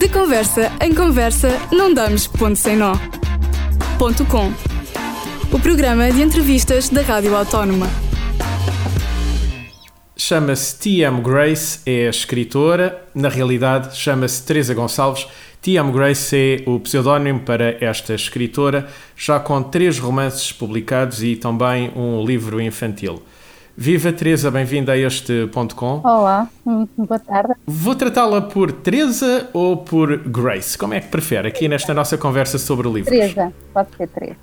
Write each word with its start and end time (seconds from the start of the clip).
De 0.00 0.08
conversa 0.08 0.72
em 0.80 0.94
conversa, 0.94 1.50
não 1.70 1.92
damos 1.92 2.26
ponto 2.26 2.56
sem 2.56 2.74
nó. 2.74 2.94
Ponto 3.98 4.24
com. 4.24 4.50
O 5.54 5.60
programa 5.60 6.10
de 6.10 6.22
entrevistas 6.22 6.88
da 6.88 7.02
Rádio 7.02 7.36
Autónoma. 7.36 7.86
Chama-se 10.16 10.78
T.M. 10.78 11.20
Grace, 11.20 11.80
é 11.84 12.08
escritora. 12.08 13.04
Na 13.14 13.28
realidade, 13.28 13.94
chama-se 13.94 14.42
Teresa 14.42 14.72
Gonçalves. 14.72 15.26
T.M. 15.60 15.92
Grace 15.92 16.34
é 16.34 16.62
o 16.66 16.80
pseudónimo 16.80 17.40
para 17.40 17.76
esta 17.84 18.14
escritora, 18.14 18.88
já 19.14 19.38
com 19.38 19.62
três 19.62 19.98
romances 19.98 20.50
publicados 20.50 21.22
e 21.22 21.36
também 21.36 21.92
um 21.94 22.24
livro 22.24 22.58
infantil. 22.58 23.22
Viva 23.82 24.12
Teresa, 24.12 24.50
bem-vinda 24.50 24.92
a 24.92 24.98
este 24.98 25.46
ponto 25.46 25.74
com. 25.74 26.02
Olá, 26.04 26.46
boa 26.98 27.18
tarde. 27.18 27.54
Vou 27.66 27.94
tratá-la 27.94 28.42
por 28.42 28.70
Teresa 28.70 29.48
ou 29.54 29.74
por 29.74 30.18
Grace? 30.18 30.76
Como 30.76 30.92
é 30.92 31.00
que 31.00 31.08
prefere 31.08 31.48
aqui 31.48 31.66
nesta 31.66 31.94
nossa 31.94 32.18
conversa 32.18 32.58
sobre 32.58 32.86
o 32.86 32.92
livro? 32.92 33.10
Teresa, 33.10 33.50
pode 33.72 33.88
ser 33.96 34.08
Teresa. 34.08 34.36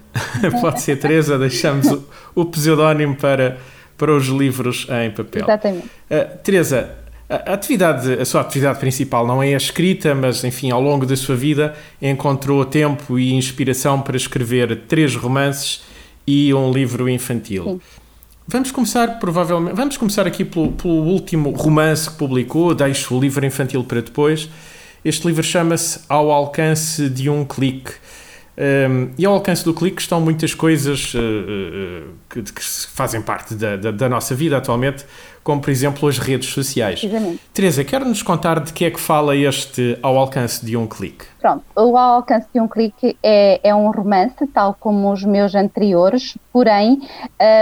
pode 0.62 0.80
ser 0.80 0.96
Teresa, 0.98 1.38
deixamos 1.38 1.88
o, 1.88 2.02
o 2.34 2.46
pseudónimo 2.46 3.16
para, 3.16 3.58
para 3.98 4.16
os 4.16 4.28
livros 4.28 4.86
em 4.88 5.10
papel. 5.10 5.42
Exatamente. 5.42 5.86
Uh, 6.10 6.38
Teresa, 6.42 6.96
a, 7.28 7.52
atividade, 7.52 8.14
a 8.14 8.24
sua 8.24 8.40
atividade 8.40 8.80
principal 8.80 9.26
não 9.26 9.42
é 9.42 9.52
a 9.52 9.58
escrita, 9.58 10.14
mas 10.14 10.42
enfim, 10.42 10.70
ao 10.70 10.80
longo 10.80 11.04
da 11.04 11.16
sua 11.16 11.36
vida 11.36 11.76
encontrou 12.00 12.64
tempo 12.64 13.18
e 13.18 13.34
inspiração 13.34 14.00
para 14.00 14.16
escrever 14.16 14.74
três 14.88 15.14
romances 15.14 15.82
e 16.26 16.54
um 16.54 16.72
livro 16.72 17.10
infantil. 17.10 17.64
Sim. 17.64 17.99
Vamos 18.52 18.72
começar, 18.72 19.20
provavelmente, 19.20 19.76
vamos 19.76 19.96
começar 19.96 20.26
aqui 20.26 20.44
pelo, 20.44 20.72
pelo 20.72 21.04
último 21.04 21.50
romance 21.50 22.10
que 22.10 22.16
publicou, 22.16 22.74
deixo 22.74 23.16
o 23.16 23.20
livro 23.20 23.46
infantil 23.46 23.84
para 23.84 24.00
depois. 24.00 24.50
Este 25.04 25.24
livro 25.28 25.40
chama-se 25.40 26.00
Ao 26.08 26.32
Alcance 26.32 27.08
de 27.08 27.30
um 27.30 27.44
Clique. 27.44 27.92
Um, 28.58 29.10
e 29.16 29.24
ao 29.24 29.34
alcance 29.34 29.64
do 29.64 29.72
clique 29.72 30.02
estão 30.02 30.20
muitas 30.20 30.52
coisas 30.52 31.14
uh, 31.14 31.18
uh, 31.18 32.08
que, 32.28 32.42
que, 32.42 32.62
fazem 32.92 33.22
parte 33.22 33.54
da, 33.54 33.76
da, 33.76 33.92
da, 33.92 34.08
nossa 34.08 34.34
vida 34.34 34.56
atualmente, 34.56 35.06
como 35.42 35.60
por 35.60 35.70
exemplo 35.70 36.08
as 36.08 36.18
redes 36.18 36.50
sociais. 36.50 37.02
Exatamente. 37.02 37.40
Teresa, 37.52 37.84
quer-nos 37.84 38.22
contar 38.22 38.60
de 38.60 38.72
que 38.72 38.84
é 38.84 38.90
que 38.90 39.00
fala 39.00 39.36
este 39.36 39.98
Ao 40.02 40.16
Alcance 40.16 40.64
de 40.64 40.76
um 40.76 40.86
Clique? 40.86 41.24
Pronto, 41.40 41.64
o 41.76 41.96
Ao 41.96 42.16
Alcance 42.16 42.46
de 42.52 42.60
um 42.60 42.68
Clique 42.68 43.16
é, 43.22 43.60
é 43.62 43.74
um 43.74 43.90
romance, 43.90 44.46
tal 44.48 44.76
como 44.78 45.12
os 45.12 45.24
meus 45.24 45.54
anteriores, 45.54 46.36
porém 46.52 47.00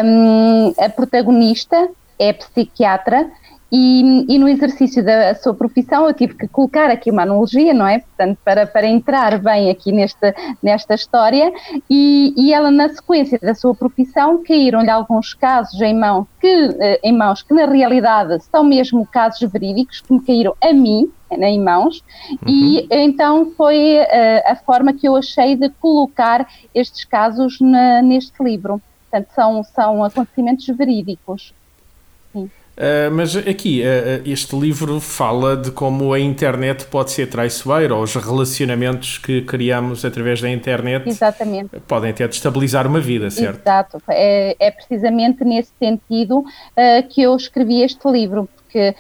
um, 0.04 0.72
a 0.78 0.88
protagonista 0.88 1.88
é 2.18 2.32
psiquiatra 2.32 3.30
e, 3.70 4.24
e, 4.28 4.38
no 4.38 4.48
exercício 4.48 5.04
da 5.04 5.34
sua 5.34 5.52
profissão 5.52 6.06
eu 6.06 6.14
tive 6.14 6.34
que 6.34 6.48
colocar 6.48 6.90
aqui 6.90 7.10
uma 7.10 7.22
analogia, 7.22 7.74
não 7.74 7.86
é? 7.86 7.98
Portanto, 7.98 8.38
para, 8.44 8.66
para 8.66 8.86
entrar 8.86 9.38
bem 9.38 9.68
aqui 9.68 9.92
nesta, 9.92 10.34
nesta 10.62 10.94
história, 10.94 11.52
e, 11.88 12.32
e 12.36 12.52
ela, 12.52 12.70
na 12.70 12.88
sequência 12.88 13.38
da 13.38 13.54
sua 13.54 13.74
profissão, 13.74 14.42
caíram-lhe 14.42 14.90
alguns 14.90 15.34
casos 15.34 15.80
em 15.82 15.94
mãos, 15.94 16.26
que, 16.40 16.46
eh, 16.80 17.00
em 17.02 17.12
mãos 17.12 17.42
que, 17.42 17.52
na 17.52 17.66
realidade, 17.66 18.42
são 18.44 18.64
mesmo 18.64 19.06
casos 19.06 19.50
verídicos, 19.50 20.00
que 20.00 20.12
me 20.12 20.20
caíram 20.20 20.54
a 20.62 20.72
mim, 20.72 21.10
né, 21.30 21.50
em 21.50 21.62
mãos, 21.62 22.02
uhum. 22.30 22.38
e 22.46 22.88
então 22.90 23.52
foi 23.54 23.98
uh, 23.98 24.50
a 24.50 24.56
forma 24.56 24.94
que 24.94 25.06
eu 25.06 25.14
achei 25.14 25.56
de 25.56 25.68
colocar 25.68 26.48
estes 26.74 27.04
casos 27.04 27.60
na, 27.60 28.00
neste 28.00 28.42
livro. 28.42 28.80
Portanto, 29.10 29.28
são, 29.34 29.62
são 29.62 30.04
acontecimentos 30.04 30.66
verídicos. 30.68 31.52
Uh, 32.78 33.10
mas 33.10 33.34
aqui, 33.36 33.82
uh, 33.82 34.22
este 34.24 34.54
livro 34.56 35.00
fala 35.00 35.56
de 35.56 35.72
como 35.72 36.12
a 36.12 36.20
internet 36.20 36.84
pode 36.84 37.10
ser 37.10 37.26
traiçoeira, 37.26 37.92
ou 37.92 38.04
os 38.04 38.14
relacionamentos 38.14 39.18
que 39.18 39.42
criamos 39.42 40.04
através 40.04 40.40
da 40.40 40.48
internet 40.48 41.08
Exatamente. 41.08 41.70
podem 41.88 42.10
até 42.10 42.28
destabilizar 42.28 42.86
uma 42.86 43.00
vida, 43.00 43.30
certo? 43.30 43.62
Exato, 43.62 44.00
é, 44.08 44.54
é 44.60 44.70
precisamente 44.70 45.44
nesse 45.44 45.72
sentido 45.76 46.38
uh, 46.38 47.08
que 47.08 47.20
eu 47.22 47.34
escrevi 47.34 47.82
este 47.82 48.08
livro, 48.08 48.48
porque 48.54 48.94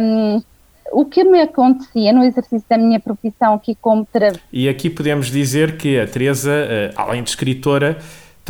um, 0.00 0.42
o 0.90 1.04
que 1.04 1.22
me 1.22 1.40
acontecia 1.40 2.12
no 2.12 2.24
exercício 2.24 2.66
da 2.68 2.76
minha 2.76 2.98
profissão 2.98 3.54
aqui 3.54 3.76
como 3.80 4.04
terapeuta. 4.04 4.42
E 4.52 4.68
aqui 4.68 4.90
podemos 4.90 5.30
dizer 5.30 5.76
que 5.76 6.00
a 6.00 6.06
Teresa, 6.06 6.66
além 6.96 7.22
de 7.22 7.30
escritora, 7.30 7.96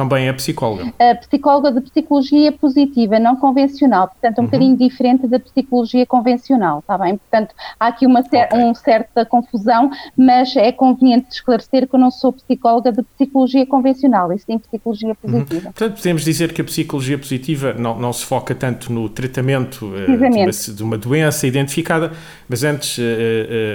também 0.01 0.29
é 0.29 0.33
psicóloga. 0.33 0.95
A 0.99 1.15
psicóloga 1.15 1.71
de 1.73 1.83
psicologia 1.83 2.51
positiva, 2.53 3.19
não 3.19 3.37
convencional, 3.37 4.09
portanto, 4.09 4.39
um 4.39 4.41
uhum. 4.41 4.47
bocadinho 4.47 4.77
diferente 4.79 5.27
da 5.27 5.39
psicologia 5.39 6.07
convencional, 6.07 6.79
está 6.79 6.97
bem? 6.97 7.19
Portanto, 7.19 7.55
há 7.79 7.89
aqui 7.89 8.07
uma 8.07 8.23
cer 8.23 8.47
okay. 8.47 8.65
um 8.65 8.75
certa 8.75 9.27
confusão, 9.27 9.91
mas 10.17 10.57
é 10.57 10.73
conveniente 10.73 11.27
esclarecer 11.33 11.87
que 11.87 11.95
eu 11.95 12.01
não 12.01 12.11
sou 12.11 12.33
psicóloga 12.33 12.93
de 12.93 13.03
psicologia 13.03 13.67
convencional, 13.67 14.33
e 14.33 14.39
sim 14.39 14.59
psicologia 14.59 15.09
uhum. 15.09 15.15
positiva. 15.15 15.67
Uhum. 15.67 15.73
Portanto, 15.73 15.97
podemos 15.97 16.25
dizer 16.25 16.55
que 16.55 16.63
a 16.63 16.65
psicologia 16.65 17.19
positiva 17.19 17.75
não, 17.75 17.99
não 17.99 18.13
se 18.13 18.25
foca 18.25 18.55
tanto 18.55 18.91
no 18.91 19.07
tratamento 19.11 19.85
uh, 19.85 20.07
de, 20.07 20.13
uma, 20.15 20.51
de, 20.51 20.83
uma, 20.83 20.97
doença 20.97 21.47
identificada, 21.47 22.13
mas 22.49 22.65
antes, 22.65 22.97
uh, 22.97 23.03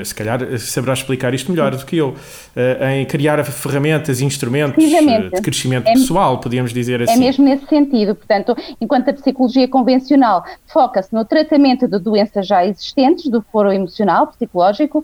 uh, 0.02 0.06
se 0.06 0.16
calhar, 0.16 0.40
saberá 0.58 0.94
explicar 0.94 1.36
isto 1.36 1.52
melhor 1.52 1.76
do 1.76 1.86
que 1.86 1.98
eu, 1.98 2.16
em 2.90 3.06
criar 3.06 3.44
ferramentas, 3.44 4.22
instrumentos 4.22 4.84
de 4.84 5.42
crescimento 5.42 5.88
é 5.88 5.94
pessoal 5.94 6.15
pessoal, 6.16 6.40
podíamos 6.40 6.74
dizer 6.74 7.02
é 7.02 7.04
assim. 7.04 7.14
É 7.14 7.18
mesmo 7.18 7.44
nesse 7.44 7.66
sentido. 7.68 8.16
Portanto, 8.16 8.56
enquanto 8.80 9.10
a 9.10 9.14
psicologia 9.14 9.68
convencional 9.68 10.46
foca-se 10.66 11.14
no 11.14 11.26
tratamento 11.26 11.88
de 11.88 12.00
doenças 12.00 12.48
já 12.48 12.66
existentes, 12.66 13.30
do 13.30 13.42
foro 13.52 13.72
emocional, 13.72 14.28
psicológico, 14.28 15.04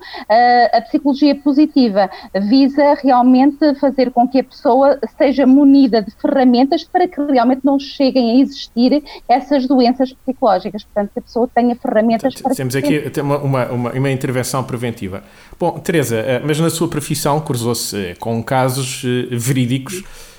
a 0.74 0.82
psicologia 0.82 1.36
positiva 1.36 2.10
visa 2.44 2.96
realmente 3.02 3.76
fazer 3.76 4.12
com 4.12 4.28
que 4.28 4.40
a 4.40 4.44
pessoa 4.44 5.00
seja 5.18 5.46
munida 5.46 6.02
de 6.02 6.12
ferramentas 6.12 6.84
para 6.84 7.08
que 7.08 7.22
realmente 7.22 7.62
não 7.64 7.78
cheguem 7.78 8.32
a 8.32 8.42
existir 8.42 9.04
essas 9.28 9.68
doenças 9.68 10.14
psicológicas. 10.14 10.84
Portanto, 10.84 11.12
que 11.14 11.20
a 11.20 11.22
pessoa 11.22 11.50
tenha 11.54 11.76
ferramentas 11.76 12.36
para. 12.36 12.56
Temos 12.56 12.76
aqui 12.76 13.12
uma, 13.20 13.38
uma, 13.40 13.66
uma, 13.66 13.92
uma 13.92 14.12
intervenção 14.12 14.64
preventiva. 14.64 15.24
Bom, 15.60 15.72
Teresa, 15.80 16.18
eh, 16.18 16.42
mas 16.44 16.60
na 16.60 16.70
sua 16.70 16.88
profissão 16.88 17.42
cruzou-se 17.42 17.96
eh, 17.96 18.16
com 18.20 18.42
casos 18.44 19.04
eh, 19.06 19.36
verídicos 19.36 20.04
eh, 20.04 20.31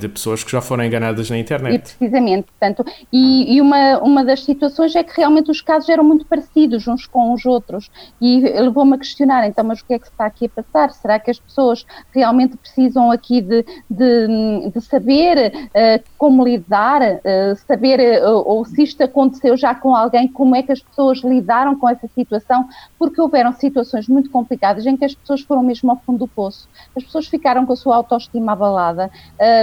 de 0.00 0.08
pessoas 0.08 0.42
que 0.42 0.50
já 0.50 0.60
foram 0.60 0.84
enganadas 0.84 1.30
na 1.30 1.38
internet. 1.38 1.74
E 1.74 1.78
precisamente, 1.78 2.46
portanto, 2.46 2.84
e, 3.12 3.54
e, 3.54 3.60
uma, 3.60 3.98
uma 3.98 4.24
das 4.24 4.44
situações 4.44 4.94
é 4.96 5.04
que 5.04 5.16
realmente 5.16 5.50
os 5.50 5.60
casos 5.60 5.88
eram 5.88 6.02
muito 6.02 6.26
parecidos 6.26 6.88
uns 6.88 7.06
com 7.06 7.32
os 7.32 7.46
outros 7.46 7.90
e 8.20 8.40
levou-me 8.40 8.94
a 8.94 8.98
questionar, 8.98 9.46
então, 9.46 9.64
mas 9.64 9.80
o 9.80 9.84
que 9.84 9.94
é 9.94 9.98
que 9.98 10.06
está 10.06 10.26
aqui 10.26 10.46
a 10.46 10.62
passar? 10.62 10.92
Será 10.92 11.18
que 11.18 11.30
as 11.30 11.38
pessoas 11.38 11.86
realmente 12.12 12.56
precisam 12.56 13.10
aqui 13.10 13.40
de, 13.40 13.64
de, 13.88 14.70
de 14.72 14.80
saber 14.80 15.52
uh, 15.54 16.04
como 16.18 16.44
lidar, 16.44 17.00
uh, 17.02 17.56
saber, 17.66 18.22
uh, 18.22 18.42
ou 18.44 18.64
se 18.64 18.82
isto 18.82 19.02
aconteceu 19.02 19.56
já 19.56 19.74
com 19.74 19.94
alguém, 19.94 20.28
como 20.28 20.54
é 20.54 20.62
que 20.62 20.72
as 20.72 20.80
pessoas 20.80 21.18
lidaram 21.18 21.76
com 21.76 21.88
essa 21.88 22.08
situação? 22.08 22.68
Porque 22.98 23.20
houveram 23.20 23.52
situações 23.52 24.08
muito 24.08 24.30
complicadas 24.30 24.86
em 24.86 24.96
que 24.96 25.04
as 25.04 25.14
pessoas 25.14 25.40
foram 25.42 25.62
mesmo 25.62 25.90
ao 25.90 25.96
fundo 25.98 26.20
do 26.20 26.28
poço, 26.28 26.68
as 26.96 27.04
pessoas 27.04 27.26
ficaram 27.26 27.64
com 27.66 27.72
a 27.72 27.76
sua 27.76 27.96
autoestima 27.96 28.52
abalada, 28.52 29.10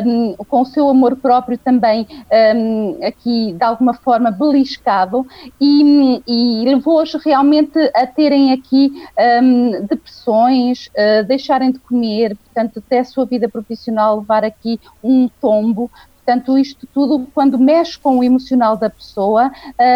um, 0.06 0.36
com 0.36 0.62
o 0.62 0.66
seu 0.66 0.88
amor 0.90 1.16
próprio 1.16 1.58
também 1.58 2.08
um, 2.56 3.00
aqui 3.06 3.54
de 3.54 3.64
alguma 3.64 3.94
forma 3.94 4.32
beliscado 4.32 5.26
e, 5.60 6.22
e 6.28 6.66
levou-os 6.66 7.14
realmente 7.16 7.78
a 7.96 8.06
terem 8.06 8.54
aqui 8.54 8.92
um, 9.42 9.86
depressões, 9.86 10.88
uh, 10.88 11.26
deixarem 11.28 11.72
de 11.72 11.80
comer, 11.80 12.36
portanto 12.36 12.80
até 12.80 13.00
a 13.00 13.06
sua 13.06 13.26
vida 13.26 13.50
profissional 13.50 14.20
levar 14.20 14.44
aqui 14.44 14.80
um 15.04 15.30
tombo, 15.42 15.92
Portanto, 16.28 16.58
isto 16.58 16.86
tudo, 16.94 17.26
quando 17.34 17.58
mexe 17.58 17.98
com 17.98 18.18
o 18.18 18.24
emocional 18.24 18.76
da 18.76 18.90
pessoa, 18.90 19.50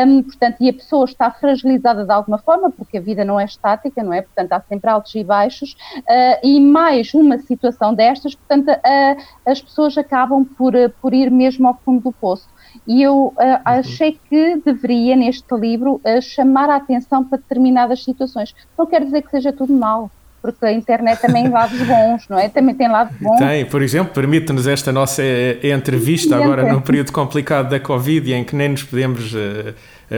um, 0.07 0.23
portanto, 0.23 0.55
e 0.61 0.69
a 0.69 0.73
pessoa 0.73 1.03
está 1.03 1.29
fragilizada 1.29 2.05
de 2.05 2.11
alguma 2.13 2.37
forma, 2.37 2.71
porque 2.71 2.99
a 2.99 3.01
vida 3.01 3.25
não 3.25 3.37
é 3.37 3.43
estática, 3.43 4.01
não 4.01 4.13
é? 4.13 4.21
Portanto, 4.21 4.53
há 4.53 4.61
sempre 4.61 4.89
altos 4.89 5.13
e 5.13 5.25
baixos, 5.25 5.75
uh, 5.97 6.39
e 6.41 6.61
mais 6.61 7.13
uma 7.13 7.37
situação 7.37 7.93
destas, 7.93 8.33
portanto, 8.33 8.69
uh, 8.69 9.21
as 9.45 9.61
pessoas 9.61 9.97
acabam 9.97 10.45
por, 10.45 10.73
uh, 10.73 10.89
por 11.01 11.13
ir 11.13 11.29
mesmo 11.29 11.67
ao 11.67 11.77
fundo 11.83 12.01
do 12.01 12.13
poço. 12.13 12.47
E 12.87 13.03
eu 13.03 13.33
uh, 13.35 13.35
achei 13.65 14.17
que 14.29 14.55
deveria, 14.63 15.17
neste 15.17 15.53
livro, 15.53 15.99
chamar 16.21 16.69
a 16.69 16.77
atenção 16.77 17.25
para 17.25 17.39
determinadas 17.39 18.05
situações. 18.05 18.55
Não 18.77 18.85
quer 18.85 19.03
dizer 19.03 19.21
que 19.21 19.31
seja 19.31 19.51
tudo 19.51 19.73
mal 19.73 20.09
porque 20.41 20.65
a 20.65 20.71
internet 20.71 21.21
também 21.21 21.43
tem 21.43 21.51
lados 21.51 21.79
bons, 21.79 22.27
não 22.27 22.39
é? 22.39 22.49
Também 22.49 22.73
tem 22.73 22.89
lados 22.89 23.15
bons. 23.19 23.37
Tem, 23.37 23.65
por 23.65 23.81
exemplo, 23.81 24.11
permite-nos 24.13 24.65
esta 24.65 24.91
nossa 24.91 25.21
eh, 25.21 25.59
entrevista 25.63 26.35
agora 26.35 26.71
num 26.71 26.81
período 26.81 27.11
complicado 27.11 27.69
da 27.69 27.79
Covid 27.79 28.33
em 28.33 28.43
que 28.43 28.55
nem 28.55 28.69
nos 28.69 28.81
podemos. 28.83 29.33
Uh, 29.33 29.73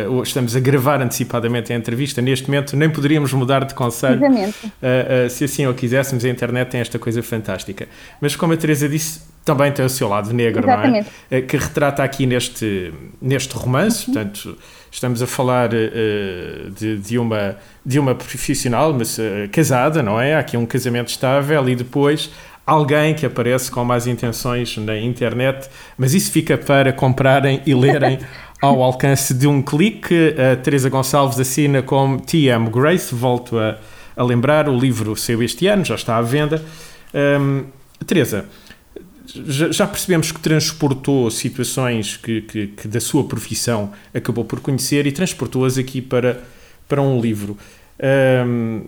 uh, 0.10 0.24
estamos 0.24 0.56
a 0.56 0.60
gravar 0.62 1.02
antecipadamente 1.02 1.74
a 1.74 1.76
entrevista. 1.76 2.22
Neste 2.22 2.48
momento 2.48 2.78
nem 2.78 2.90
poderíamos 2.90 3.34
mudar 3.34 3.66
de 3.66 3.74
conselho. 3.74 4.22
Uh, 4.24 5.30
se 5.30 5.44
assim 5.44 5.68
o 5.68 5.74
quiséssemos, 5.74 6.24
a 6.24 6.30
internet 6.30 6.70
tem 6.70 6.80
esta 6.80 6.98
coisa 6.98 7.22
fantástica. 7.22 7.88
Mas 8.22 8.36
como 8.36 8.54
a 8.54 8.58
Teresa 8.58 8.88
disse, 8.88 9.22
também 9.44 9.74
tem 9.74 9.84
o 9.84 9.90
seu 9.90 10.08
lado 10.08 10.34
negro, 10.34 10.64
Exatamente. 10.64 11.10
não 11.30 11.38
é? 11.38 11.42
Que 11.42 11.58
retrata 11.58 12.02
aqui 12.02 12.26
neste, 12.26 12.94
neste 13.22 13.54
romance, 13.56 14.08
uhum. 14.08 14.14
portanto 14.14 14.58
Estamos 14.94 15.24
a 15.24 15.28
falar 15.28 15.72
uh, 15.74 16.70
de, 16.70 17.00
de, 17.00 17.18
uma, 17.18 17.58
de 17.84 17.98
uma 17.98 18.14
profissional, 18.14 18.94
mas 18.94 19.18
uh, 19.18 19.50
casada, 19.52 20.04
não 20.04 20.22
é? 20.22 20.36
Há 20.36 20.40
aqui 20.40 20.56
um 20.56 20.68
casamento 20.68 21.08
estável 21.08 21.68
e 21.68 21.76
depois 21.76 22.30
alguém 22.64 23.16
que 23.16 23.26
aparece 23.26 23.72
com 23.72 23.84
más 23.84 24.06
intenções 24.06 24.78
na 24.78 24.96
internet, 24.96 25.68
mas 25.98 26.14
isso 26.14 26.32
fica 26.32 26.60
para 26.60 26.94
comprarem 26.94 27.60
e 27.66 27.74
lerem 27.74 28.20
ao 28.62 28.84
alcance 28.84 29.34
de 29.34 29.48
um 29.48 29.64
clique. 29.64 30.36
A 30.38 30.58
Teresa 30.58 30.90
Gonçalves 30.90 31.40
assina 31.40 31.82
como 31.82 32.22
TM 32.22 32.70
Grace, 32.70 33.16
volto 33.16 33.58
a, 33.58 33.80
a 34.16 34.24
lembrar, 34.24 34.70
o 34.70 34.78
livro 34.78 35.16
saiu 35.16 35.42
este 35.42 35.66
ano, 35.66 35.84
já 35.84 35.96
está 35.96 36.18
à 36.18 36.22
venda. 36.22 36.64
Um, 37.16 37.64
Teresa, 38.06 38.46
já 39.36 39.88
percebemos 39.88 40.32
que 40.32 40.40
transportou 40.40 41.30
situações 41.32 42.18
que, 42.18 42.42
que, 42.42 42.68
que, 42.68 42.88
da 42.88 43.00
sua 43.00 43.24
profissão 43.24 43.92
acabou 44.14 44.46
por 44.46 44.60
conhecer 44.60 45.08
e 45.08 45.12
transportou-as 45.12 45.78
aqui 45.78 46.02
para, 46.02 46.42
para 46.88 47.02
um 47.02 47.20
livro. 47.20 47.58
Um, 48.46 48.84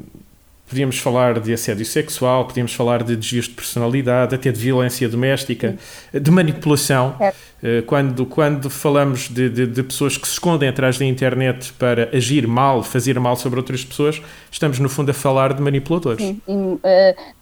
podíamos 0.68 1.00
falar 1.00 1.40
de 1.40 1.54
assédio 1.54 1.86
sexual, 1.86 2.46
podíamos 2.46 2.74
falar 2.74 3.04
de 3.04 3.16
desvios 3.16 3.46
de 3.46 3.52
personalidade, 3.52 4.36
até 4.36 4.52
de 4.52 4.60
violência 4.60 5.08
doméstica, 5.10 5.78
de 6.14 6.32
manipulação. 6.32 7.16
É. 7.20 7.34
Quando, 7.88 8.28
quando 8.28 8.70
falamos 8.70 9.28
de, 9.28 9.50
de, 9.50 9.66
de, 9.66 9.82
pessoas 9.82 10.18
que 10.18 10.28
se 10.28 10.34
escondem 10.34 10.70
atrás 10.70 11.00
da 11.00 11.06
internet 11.06 11.74
para 11.74 12.10
agir 12.16 12.48
mal, 12.48 12.84
fazer 12.84 13.20
mal 13.20 13.36
sobre 13.36 13.58
outras 13.58 13.84
pessoas, 13.84 14.22
estamos 14.52 14.78
no 14.78 14.88
fundo 14.88 15.10
a 15.10 15.14
falar 15.16 15.52
de 15.52 15.64
manipuladores. 15.64 16.24
Sim, 16.24 16.40
e, 16.48 16.52
uh, 16.52 16.80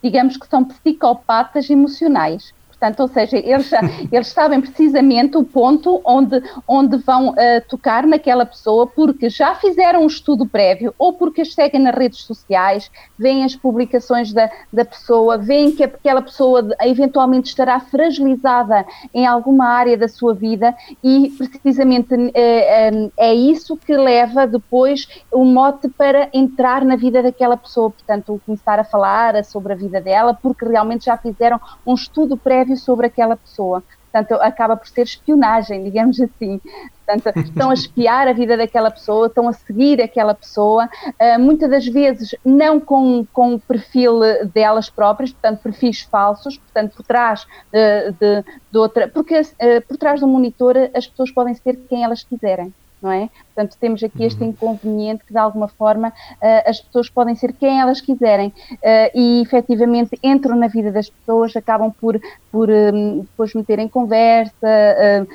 digamos 0.01 0.37
que 0.37 0.47
são 0.47 0.63
psicopatas 0.63 1.69
emocionais 1.69 2.53
Portanto, 2.83 2.99
ou 2.99 3.07
seja, 3.07 3.37
eles, 3.37 3.71
eles 4.11 4.27
sabem 4.27 4.59
precisamente 4.59 5.37
o 5.37 5.43
ponto 5.45 6.01
onde, 6.03 6.43
onde 6.67 6.97
vão 6.97 7.29
uh, 7.29 7.35
tocar 7.69 8.05
naquela 8.05 8.45
pessoa 8.45 8.85
porque 8.85 9.29
já 9.29 9.55
fizeram 9.55 10.03
um 10.03 10.07
estudo 10.07 10.45
prévio 10.45 10.93
ou 10.97 11.13
porque 11.13 11.43
as 11.43 11.53
seguem 11.53 11.79
nas 11.79 11.95
redes 11.95 12.19
sociais, 12.23 12.91
veem 13.17 13.45
as 13.45 13.55
publicações 13.55 14.33
da, 14.33 14.51
da 14.71 14.83
pessoa, 14.83 15.37
veem 15.37 15.71
que 15.71 15.85
aquela 15.85 16.21
pessoa 16.21 16.75
eventualmente 16.81 17.47
estará 17.47 17.79
fragilizada 17.79 18.85
em 19.13 19.25
alguma 19.25 19.65
área 19.65 19.97
da 19.97 20.09
sua 20.09 20.33
vida 20.33 20.75
e 21.01 21.31
precisamente 21.37 22.13
uh, 22.13 22.17
um, 22.17 23.11
é 23.15 23.33
isso 23.33 23.77
que 23.77 23.95
leva 23.95 24.45
depois 24.45 25.07
o 25.31 25.45
mote 25.45 25.87
para 25.87 26.27
entrar 26.33 26.83
na 26.83 26.97
vida 26.97 27.23
daquela 27.23 27.55
pessoa, 27.55 27.91
portanto, 27.91 28.41
começar 28.45 28.77
a 28.77 28.83
falar 28.83 29.41
sobre 29.45 29.71
a 29.71 29.75
vida 29.77 30.01
dela 30.01 30.33
porque 30.33 30.65
realmente 30.65 31.05
já 31.05 31.15
fizeram 31.15 31.61
um 31.87 31.93
estudo 31.93 32.35
prévio 32.35 32.72
sobre 32.75 33.07
aquela 33.07 33.35
pessoa. 33.35 33.83
Portanto, 34.11 34.39
acaba 34.43 34.77
por 34.77 34.87
ser 34.87 35.01
espionagem, 35.01 35.83
digamos 35.89 36.19
assim. 36.21 36.61
Portanto, 37.05 37.39
estão 37.39 37.69
a 37.69 37.73
espiar 37.73 38.27
a 38.27 38.33
vida 38.33 38.55
daquela 38.55 38.89
pessoa, 38.89 39.27
estão 39.27 39.47
a 39.47 39.53
seguir 39.53 40.01
aquela 40.01 40.33
pessoa, 40.33 40.87
uh, 41.05 41.39
muitas 41.39 41.69
das 41.69 41.85
vezes 41.85 42.33
não 42.45 42.79
com, 42.79 43.25
com 43.33 43.55
o 43.55 43.59
perfil 43.59 44.21
delas 44.53 44.89
próprias, 44.89 45.31
portanto, 45.31 45.61
perfis 45.61 46.01
falsos, 46.01 46.57
portanto, 46.57 46.95
por 46.95 47.03
trás 47.03 47.43
uh, 47.43 48.11
de, 48.13 48.43
de, 48.71 48.77
outra. 48.77 49.07
Porque 49.07 49.41
uh, 49.41 49.87
por 49.87 49.97
trás 49.97 50.21
do 50.21 50.27
monitor 50.27 50.75
as 50.95 51.07
pessoas 51.07 51.31
podem 51.31 51.55
ser 51.55 51.75
quem 51.89 52.03
elas 52.03 52.23
quiserem 52.23 52.73
não 53.03 53.11
é? 53.11 53.29
Portanto, 53.53 53.77
temos 53.79 54.01
aqui 54.01 54.23
este 54.23 54.41
uhum. 54.41 54.49
inconveniente 54.49 55.25
que, 55.25 55.33
de 55.33 55.37
alguma 55.37 55.67
forma, 55.67 56.07
uh, 56.07 56.69
as 56.69 56.79
pessoas 56.79 57.09
podem 57.09 57.35
ser 57.35 57.51
quem 57.51 57.81
elas 57.81 57.99
quiserem 57.99 58.47
uh, 58.47 58.79
e, 59.13 59.41
efetivamente, 59.41 60.17
entram 60.23 60.55
na 60.55 60.67
vida 60.67 60.89
das 60.89 61.09
pessoas, 61.09 61.53
acabam 61.55 61.91
por, 61.91 62.19
por 62.49 62.69
um, 62.69 63.19
depois 63.19 63.53
meter 63.53 63.77
em 63.77 63.89
conversa, 63.89 64.55
uh, 64.63 65.27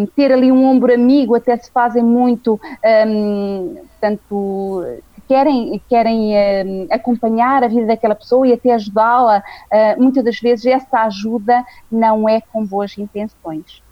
um, 0.00 0.06
ter 0.06 0.32
ali 0.32 0.50
um 0.50 0.66
ombro 0.66 0.92
amigo, 0.92 1.36
até 1.36 1.56
se 1.56 1.70
fazem 1.70 2.02
muito, 2.02 2.60
um, 3.06 3.76
portanto, 3.92 4.84
querem, 5.28 5.80
querem 5.88 6.32
uh, 6.34 6.86
acompanhar 6.90 7.62
a 7.62 7.68
vida 7.68 7.86
daquela 7.86 8.14
pessoa 8.14 8.46
e 8.46 8.52
até 8.52 8.74
ajudá-la, 8.74 9.38
uh, 9.38 10.02
muitas 10.02 10.24
das 10.24 10.40
vezes 10.40 10.66
essa 10.66 11.02
ajuda 11.04 11.64
não 11.90 12.28
é 12.28 12.40
com 12.40 12.66
boas 12.66 12.98
intenções. 12.98 13.82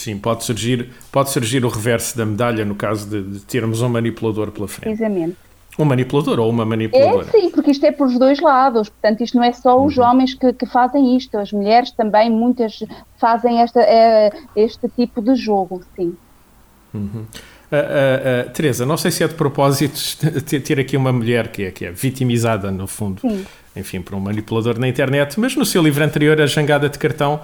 Sim, 0.00 0.16
pode 0.16 0.44
surgir, 0.44 0.88
pode 1.12 1.28
surgir 1.28 1.62
o 1.62 1.68
reverso 1.68 2.16
da 2.16 2.24
medalha 2.24 2.64
no 2.64 2.74
caso 2.74 3.06
de, 3.06 3.22
de 3.22 3.40
termos 3.40 3.82
um 3.82 3.88
manipulador 3.90 4.50
pela 4.50 4.66
frente. 4.66 4.96
Precisamente. 4.96 5.36
Um 5.78 5.84
manipulador 5.84 6.40
ou 6.40 6.48
uma 6.48 6.64
manipuladora? 6.64 7.26
É, 7.28 7.30
sim, 7.30 7.50
porque 7.50 7.70
isto 7.70 7.84
é 7.84 7.92
por 7.92 8.06
os 8.06 8.18
dois 8.18 8.40
lados. 8.40 8.88
Portanto, 8.88 9.22
isto 9.22 9.36
não 9.36 9.44
é 9.44 9.52
só 9.52 9.82
os 9.82 9.98
uhum. 9.98 10.04
homens 10.04 10.32
que, 10.32 10.54
que, 10.54 10.64
fazem 10.64 11.16
isto, 11.16 11.36
as 11.36 11.52
mulheres 11.52 11.90
também, 11.90 12.30
muitas 12.30 12.82
fazem 13.18 13.60
esta, 13.60 13.80
é, 13.80 14.30
este 14.56 14.88
tipo 14.88 15.20
de 15.20 15.34
jogo, 15.34 15.82
sim. 15.94 16.16
Uhum. 16.94 17.26
Uh, 17.70 17.76
uh, 17.76 18.48
uh, 18.48 18.50
Teresa, 18.50 18.84
não 18.84 18.96
sei 18.96 19.10
se 19.12 19.22
é 19.22 19.28
de 19.28 19.34
propósito 19.34 20.00
ter 20.64 20.80
aqui 20.80 20.96
uma 20.96 21.12
mulher 21.12 21.48
que 21.48 21.64
é, 21.64 21.70
que 21.70 21.84
é 21.84 21.92
vitimizada, 21.92 22.70
no 22.70 22.88
fundo, 22.88 23.20
sim. 23.20 23.46
enfim, 23.76 24.00
por 24.00 24.16
um 24.16 24.20
manipulador 24.20 24.76
na 24.78 24.88
internet, 24.88 25.38
mas 25.38 25.54
no 25.54 25.64
seu 25.64 25.80
livro 25.80 26.02
anterior, 26.02 26.40
A 26.40 26.46
Jangada 26.46 26.88
de 26.88 26.98
Cartão, 26.98 27.40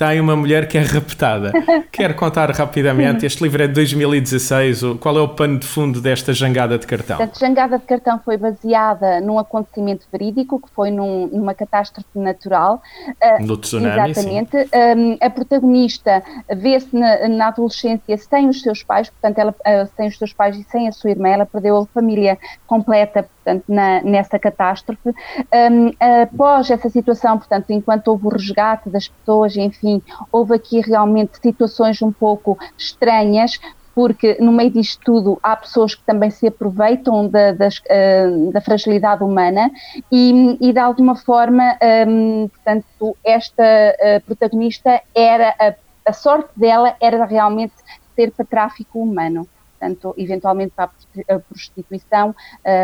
está 0.00 0.08
aí 0.08 0.20
uma 0.20 0.34
mulher 0.34 0.66
que 0.66 0.78
é 0.78 0.80
raptada. 0.80 1.52
Quero 1.92 2.14
contar 2.14 2.50
rapidamente, 2.52 3.26
este 3.26 3.42
livro 3.42 3.62
é 3.62 3.66
de 3.66 3.74
2016, 3.74 4.80
qual 4.98 5.18
é 5.18 5.20
o 5.20 5.28
pano 5.28 5.58
de 5.58 5.66
fundo 5.66 6.00
desta 6.00 6.32
jangada 6.32 6.78
de 6.78 6.86
cartão? 6.86 7.18
A 7.20 7.28
jangada 7.38 7.78
de 7.78 7.84
cartão 7.84 8.18
foi 8.24 8.38
baseada 8.38 9.20
num 9.20 9.38
acontecimento 9.38 10.06
verídico, 10.10 10.58
que 10.58 10.70
foi 10.70 10.90
num, 10.90 11.26
numa 11.26 11.52
catástrofe 11.52 12.18
natural. 12.18 12.80
Ah, 13.22 13.40
no 13.40 13.58
tsunami, 13.58 14.10
Exatamente. 14.10 14.56
Um, 14.56 15.18
a 15.20 15.28
protagonista 15.28 16.22
vê-se 16.48 16.96
na, 16.96 17.28
na, 17.28 17.48
adolescência 17.48 18.16
sem 18.16 18.48
os 18.48 18.62
seus 18.62 18.82
pais, 18.82 19.10
portanto 19.10 19.38
ela 19.38 19.50
uh, 19.50 19.90
sem 19.96 20.08
os 20.08 20.16
seus 20.16 20.32
pais 20.32 20.56
e 20.56 20.64
sem 20.70 20.88
a 20.88 20.92
sua 20.92 21.10
irmã, 21.10 21.28
ela 21.28 21.44
perdeu 21.44 21.76
a 21.76 21.84
família 21.84 22.38
completa, 22.66 23.28
portanto, 23.50 23.64
na, 23.68 24.02
nessa 24.02 24.38
catástrofe. 24.38 25.10
Um, 25.10 25.92
após 26.22 26.70
essa 26.70 26.88
situação, 26.88 27.38
portanto, 27.38 27.70
enquanto 27.70 28.08
houve 28.08 28.26
o 28.26 28.30
resgate 28.30 28.88
das 28.88 29.08
pessoas, 29.08 29.56
enfim, 29.56 30.00
houve 30.30 30.54
aqui 30.54 30.80
realmente 30.80 31.38
situações 31.40 32.00
um 32.02 32.12
pouco 32.12 32.58
estranhas, 32.78 33.58
porque 33.94 34.36
no 34.40 34.52
meio 34.52 34.70
disto 34.70 35.00
tudo 35.04 35.38
há 35.42 35.56
pessoas 35.56 35.94
que 35.94 36.02
também 36.04 36.30
se 36.30 36.46
aproveitam 36.46 37.28
da, 37.28 37.52
da 37.52 38.60
fragilidade 38.60 39.24
humana 39.24 39.70
e, 40.10 40.56
e, 40.60 40.72
de 40.72 40.78
alguma 40.78 41.16
forma, 41.16 41.76
um, 42.06 42.48
portanto, 42.48 43.16
esta 43.24 43.62
uh, 43.62 44.24
protagonista 44.24 45.02
era, 45.14 45.54
a, 45.58 45.74
a, 46.08 46.12
sorte 46.12 46.50
dela 46.56 46.94
era 47.00 47.24
realmente 47.24 47.74
ser 48.14 48.30
para 48.30 48.44
tráfico 48.44 49.02
humano, 49.02 49.46
portanto, 49.80 50.14
eventualmente 50.18 50.72
para 50.76 50.90
a 51.28 51.38
prostituição 51.38 52.34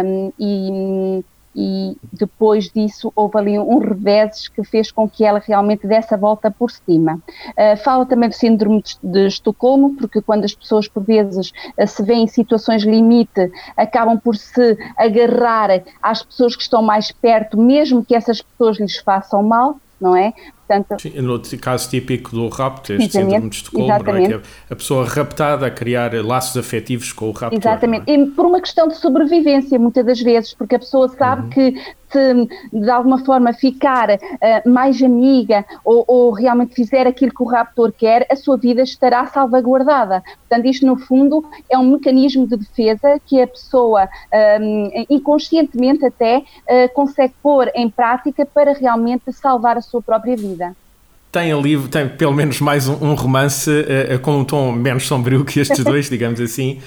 um, 0.05 0.33
e 0.39 1.25
e 1.59 1.97
depois 2.13 2.71
disso 2.71 3.11
houve 3.17 3.39
ali 3.39 3.59
um 3.59 3.79
revés 3.79 4.47
que 4.47 4.63
fez 4.63 4.93
com 4.93 5.09
que 5.09 5.25
ela 5.25 5.43
realmente 5.45 5.87
desse 5.87 6.13
a 6.13 6.17
volta 6.19 6.51
por 6.51 6.71
cima. 6.71 7.15
Uh, 7.15 7.77
fala 7.83 8.05
também 8.05 8.29
do 8.29 8.35
síndrome 8.35 8.85
de 9.03 9.27
Estocolmo, 9.27 9.97
porque 9.97 10.21
quando 10.21 10.45
as 10.45 10.55
pessoas 10.55 10.87
por 10.87 11.03
vezes 11.03 11.53
uh, 11.79 11.87
se 11.87 12.03
veem 12.03 12.25
em 12.25 12.27
situações 12.27 12.83
limite, 12.83 13.51
acabam 13.75 14.21
por 14.21 14.37
se 14.37 14.77
agarrar 14.99 15.83
às 16.03 16.23
pessoas 16.23 16.55
que 16.55 16.63
estão 16.63 16.83
mais 16.83 17.11
perto, 17.11 17.57
mesmo 17.57 18.05
que 18.05 18.15
essas 18.15 18.43
pessoas 18.43 18.79
lhes 18.79 18.99
façam 18.99 19.43
mal, 19.43 19.81
não 20.01 20.17
é? 20.17 20.33
Portanto, 20.67 21.01
Sim, 21.01 21.21
no 21.21 21.41
caso 21.61 21.89
típico 21.89 22.33
do 22.33 22.49
rapto, 22.49 22.93
este 22.93 23.13
síndrome 23.13 23.49
de 23.49 23.57
Estocolmo, 23.57 23.93
é? 23.93 24.33
é? 24.33 24.41
a 24.69 24.77
pessoa 24.77 25.07
raptada 25.07 25.67
a 25.67 25.71
criar 25.71 26.13
laços 26.25 26.57
afetivos 26.57 27.13
com 27.13 27.29
o 27.29 27.33
raptor. 27.33 27.59
Exatamente, 27.59 28.11
é? 28.11 28.15
e 28.15 28.27
por 28.27 28.47
uma 28.47 28.61
questão 28.61 28.89
de 28.89 28.97
sobrevivência, 28.97 29.79
muitas 29.79 30.05
das 30.05 30.21
vezes, 30.21 30.55
porque 30.55 30.75
a 30.75 30.79
pessoa 30.79 31.09
sabe 31.09 31.43
uhum. 31.43 31.51
que 31.51 31.75
se 32.17 32.49
de 32.73 32.91
alguma 32.91 33.19
forma 33.19 33.53
ficar 33.53 34.09
uh, 34.11 34.69
mais 34.69 35.03
amiga 35.03 35.65
ou, 35.85 36.05
ou, 36.09 36.31
realmente 36.33 36.75
fizer 36.75 37.07
aquilo 37.07 37.33
que 37.33 37.43
o 37.43 37.47
raptor 37.47 37.93
quer, 37.93 38.27
a 38.31 38.37
sua 38.37 38.57
vida 38.57 38.83
estará 38.83 39.27
salvaguardada. 39.27 40.23
Portanto, 40.49 40.67
isto 40.67 40.87
no 40.87 40.97
fundo 40.97 41.45
é 41.71 41.77
um 41.77 41.91
mecanismo 41.91 42.47
de 42.47 42.57
defesa 42.57 43.21
que 43.27 43.41
a 43.41 43.47
pessoa 43.47 44.05
um, 44.05 44.91
ehm, 44.95 45.07
inconscientemente 45.11 46.07
até 46.07 46.39
uh, 46.39 46.95
consegue 46.95 47.35
pôr 47.43 47.71
em 47.75 47.91
prática 47.91 48.47
para 48.47 48.73
realmente 48.73 49.33
salvar 49.33 49.77
a 49.77 49.83
sua 49.83 50.01
própria 50.01 50.37
vida 50.37 50.75
tem 51.37 51.53
ali 51.53 51.77
tem 51.89 52.09
pelo 52.09 52.33
menos 52.33 52.61
mais 52.63 52.89
um, 52.89 52.95
um 52.95 53.15
romance 53.15 53.71
uh, 53.71 54.19
com 54.21 54.39
um 54.39 54.45
tom 54.45 54.73
menos 54.73 55.07
sombrio 55.07 55.45
que 55.45 55.61
estes 55.61 55.85
dois, 55.85 56.09
digamos 56.09 56.41
assim. 56.41 56.81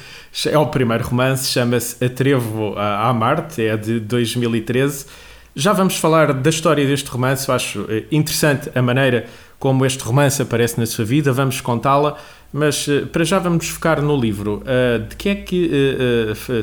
É 0.47 0.57
o 0.57 0.65
primeiro 0.65 1.03
romance, 1.05 1.51
chama-se 1.51 2.03
Atrevo 2.03 2.73
a 2.75 3.09
Amarte, 3.09 3.63
é 3.63 3.77
de 3.77 3.99
2013. 3.99 5.05
Já 5.55 5.71
vamos 5.71 5.97
falar 5.97 6.33
da 6.33 6.49
história 6.49 6.83
deste 6.87 7.07
romance, 7.11 7.47
eu 7.47 7.53
acho 7.53 7.81
uh, 7.81 7.87
interessante 8.11 8.71
a 8.73 8.81
maneira 8.81 9.27
como 9.59 9.85
este 9.85 10.03
romance 10.03 10.41
aparece 10.41 10.79
na 10.79 10.87
sua 10.87 11.05
vida, 11.05 11.31
vamos 11.31 11.61
contá-la, 11.61 12.17
mas 12.51 12.87
uh, 12.87 13.05
para 13.05 13.23
já 13.23 13.37
vamos 13.37 13.69
focar 13.69 14.01
no 14.01 14.19
livro. 14.19 14.63
de 15.09 15.15
que 15.15 15.29
é 15.29 15.35
que 15.35 15.71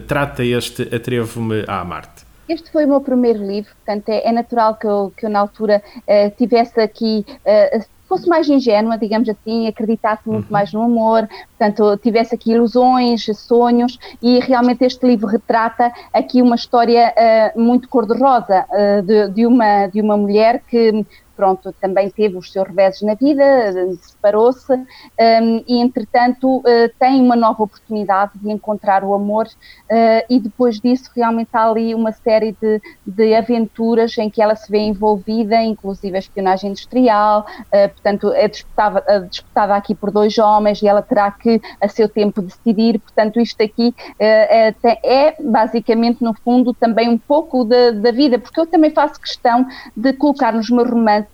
trata 0.08 0.44
este 0.44 0.82
Atrevo-me 0.92 1.62
a 1.68 1.82
Amarte? 1.82 2.15
Este 2.48 2.70
foi 2.70 2.84
o 2.84 2.88
meu 2.88 3.00
primeiro 3.00 3.44
livro, 3.44 3.74
portanto 3.74 4.08
é, 4.08 4.28
é 4.28 4.32
natural 4.32 4.76
que 4.76 4.86
eu, 4.86 5.12
que 5.16 5.26
eu 5.26 5.30
na 5.30 5.40
altura 5.40 5.82
uh, 5.96 6.30
tivesse 6.36 6.80
aqui 6.80 7.24
uh, 7.28 7.84
fosse 8.08 8.28
mais 8.28 8.48
ingênua, 8.48 8.96
digamos 8.96 9.28
assim, 9.28 9.66
acreditasse 9.66 10.28
muito 10.28 10.46
uhum. 10.46 10.52
mais 10.52 10.72
no 10.72 10.82
amor, 10.82 11.28
portanto, 11.58 11.96
tivesse 11.98 12.34
aqui 12.34 12.52
ilusões, 12.52 13.26
sonhos, 13.36 13.98
e 14.22 14.38
realmente 14.40 14.84
este 14.84 15.06
livro 15.06 15.26
retrata 15.26 15.92
aqui 16.12 16.40
uma 16.40 16.56
história 16.56 17.12
uh, 17.54 17.60
muito 17.60 17.88
cor-de-rosa 17.88 18.64
uh, 18.70 19.02
de, 19.02 19.28
de, 19.30 19.46
uma, 19.46 19.86
de 19.88 20.00
uma 20.00 20.16
mulher 20.16 20.62
que 20.68 21.04
pronto, 21.36 21.72
também 21.80 22.08
teve 22.08 22.36
os 22.36 22.50
seus 22.50 22.66
reveses 22.66 23.02
na 23.02 23.14
vida, 23.14 23.44
separou-se 24.00 24.72
um, 24.72 25.64
e, 25.68 25.80
entretanto, 25.80 26.58
uh, 26.58 26.62
tem 26.98 27.20
uma 27.20 27.36
nova 27.36 27.62
oportunidade 27.62 28.32
de 28.36 28.50
encontrar 28.50 29.04
o 29.04 29.14
amor 29.14 29.46
uh, 29.46 30.24
e 30.28 30.40
depois 30.40 30.80
disso 30.80 31.10
realmente 31.14 31.50
há 31.52 31.68
ali 31.68 31.94
uma 31.94 32.12
série 32.12 32.56
de, 32.60 32.80
de 33.06 33.34
aventuras 33.34 34.16
em 34.18 34.30
que 34.30 34.40
ela 34.40 34.56
se 34.56 34.70
vê 34.70 34.78
envolvida, 34.78 35.62
inclusive 35.62 36.16
a 36.16 36.18
espionagem 36.18 36.70
industrial, 36.70 37.46
uh, 37.60 37.88
portanto, 37.90 38.32
é 38.32 38.48
disputada, 38.48 39.28
disputada 39.30 39.74
aqui 39.76 39.94
por 39.94 40.10
dois 40.10 40.38
homens 40.38 40.80
e 40.82 40.88
ela 40.88 41.02
terá 41.02 41.30
que, 41.30 41.60
a 41.80 41.88
seu 41.88 42.08
tempo, 42.08 42.40
decidir, 42.40 42.98
portanto, 42.98 43.38
isto 43.38 43.62
aqui 43.62 43.94
é, 44.18 44.74
é, 45.04 45.36
basicamente, 45.40 46.22
no 46.22 46.32
fundo, 46.32 46.72
também 46.72 47.08
um 47.08 47.18
pouco 47.18 47.64
da, 47.64 47.90
da 47.90 48.10
vida, 48.10 48.38
porque 48.38 48.58
eu 48.58 48.66
também 48.66 48.90
faço 48.90 49.20
questão 49.20 49.66
de 49.96 50.12
colocar 50.14 50.52
nos 50.52 50.70
meus 50.70 50.88
romances 50.88 51.25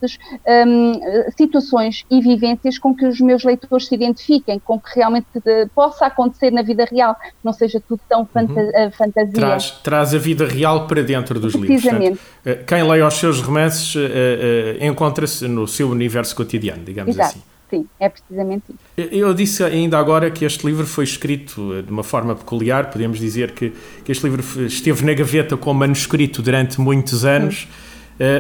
um, 0.67 1.01
situações 1.37 2.05
e 2.11 2.21
vivências 2.21 2.79
com 2.79 2.95
que 2.95 3.07
os 3.07 3.21
meus 3.21 3.45
leitores 3.45 3.87
se 3.87 3.95
identifiquem, 3.95 4.59
com 4.59 4.79
que 4.79 4.95
realmente 4.97 5.27
uh, 5.37 5.69
possa 5.75 6.07
acontecer 6.07 6.51
na 6.51 6.63
vida 6.63 6.87
real, 6.91 7.17
não 7.43 7.53
seja 7.53 7.81
tudo 7.81 8.01
tão 8.09 8.27
fanta 8.27 8.53
uhum. 8.53 8.71
Eh, 8.75 8.91
fantasia. 8.91 9.33
Traz, 9.33 9.71
traz 9.83 10.15
a 10.15 10.19
vida 10.19 10.47
real 10.47 10.87
para 10.87 11.03
dentro 11.03 11.39
dos 11.39 11.55
livros. 11.55 11.83
Precisamente. 11.83 12.21
Portanto, 12.43 12.67
quem 12.67 12.83
lê 12.83 13.03
os 13.03 13.15
seus 13.15 13.41
romances 13.41 13.95
uh, 13.95 13.99
uh, 13.99 14.85
encontra-se 14.85 15.47
no 15.49 15.67
seu 15.67 15.91
universo 15.91 16.35
cotidiano, 16.35 16.85
digamos 16.85 17.15
Exato. 17.15 17.31
assim. 17.31 17.43
Sim, 17.71 17.87
é 17.99 18.07
precisamente 18.07 18.65
isso. 18.69 19.09
Eu 19.11 19.33
disse 19.33 19.65
ainda 19.65 19.99
agora 19.99 20.31
que 20.31 20.45
este 20.45 20.67
livro 20.67 20.87
foi 20.87 21.05
escrito 21.05 21.83
de 21.83 21.91
uma 21.91 22.03
forma 22.03 22.35
peculiar, 22.35 22.91
podemos 22.91 23.19
dizer 23.19 23.53
que, 23.53 23.73
que 24.05 24.13
este 24.13 24.25
livro 24.25 24.43
esteve 24.67 25.03
na 25.07 25.15
gaveta 25.15 25.57
como 25.57 25.81
manuscrito 25.81 26.43
durante 26.43 26.79
muitos 26.79 27.25
anos. 27.25 27.61
Sim 27.61 27.69
eh, 27.69 27.92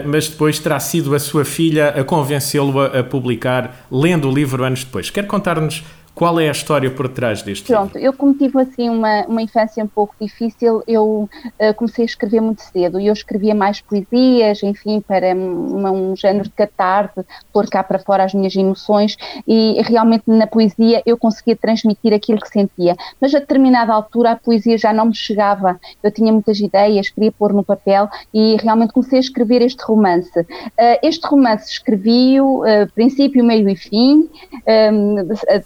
mas 0.06 0.28
depois 0.28 0.58
terá 0.58 0.78
sido 0.78 1.14
a 1.14 1.18
sua 1.18 1.44
filha 1.44 1.88
a 1.88 2.04
convencê-lo 2.04 2.78
a, 2.78 3.00
a 3.00 3.04
publicar, 3.04 3.86
lendo 3.90 4.28
o 4.28 4.34
livro 4.34 4.62
anos 4.62 4.84
depois. 4.84 5.10
Quer 5.10 5.26
contar-nos 5.26 5.82
qual 6.14 6.38
é 6.38 6.48
a 6.48 6.52
história 6.52 6.90
por 6.90 7.08
trás 7.08 7.42
deste 7.42 7.66
Pronto, 7.66 7.94
livro? 7.94 8.00
eu 8.00 8.12
como 8.12 8.34
tive 8.34 8.60
assim 8.60 8.88
uma, 8.88 9.24
uma 9.26 9.40
infância 9.40 9.82
um 9.82 9.88
pouco 9.88 10.14
difícil, 10.20 10.82
eu 10.86 11.28
uh, 11.44 11.74
comecei 11.74 12.04
a 12.04 12.06
escrever 12.06 12.40
muito 12.40 12.60
cedo 12.62 13.00
e 13.00 13.06
eu 13.06 13.12
escrevia 13.12 13.54
mais 13.54 13.80
poesias, 13.80 14.62
enfim, 14.62 15.00
para 15.00 15.34
uma, 15.34 15.90
um 15.90 16.14
género 16.14 16.44
de 16.44 16.50
catarse, 16.50 17.24
pôr 17.52 17.66
cá 17.68 17.82
para 17.82 17.98
fora 17.98 18.24
as 18.24 18.34
minhas 18.34 18.54
emoções 18.54 19.16
e 19.48 19.80
realmente 19.82 20.24
na 20.26 20.46
poesia 20.46 21.02
eu 21.06 21.16
conseguia 21.16 21.56
transmitir 21.56 22.12
aquilo 22.12 22.40
que 22.40 22.48
sentia. 22.48 22.94
Mas 23.20 23.34
a 23.34 23.38
determinada 23.38 23.92
altura 23.92 24.32
a 24.32 24.36
poesia 24.36 24.76
já 24.76 24.92
não 24.92 25.06
me 25.06 25.14
chegava, 25.14 25.80
eu 26.02 26.10
tinha 26.10 26.32
muitas 26.32 26.60
ideias, 26.60 27.08
queria 27.08 27.32
pôr 27.32 27.52
no 27.52 27.64
papel 27.64 28.08
e 28.34 28.56
realmente 28.60 28.92
comecei 28.92 29.18
a 29.18 29.20
escrever 29.20 29.62
este 29.62 29.82
romance. 29.82 30.38
Uh, 30.38 30.98
este 31.02 31.26
romance 31.26 31.72
escrevi-o, 31.72 32.64
uh, 32.64 32.92
princípio, 32.94 33.42
meio 33.42 33.68
e 33.68 33.76
fim, 33.76 34.28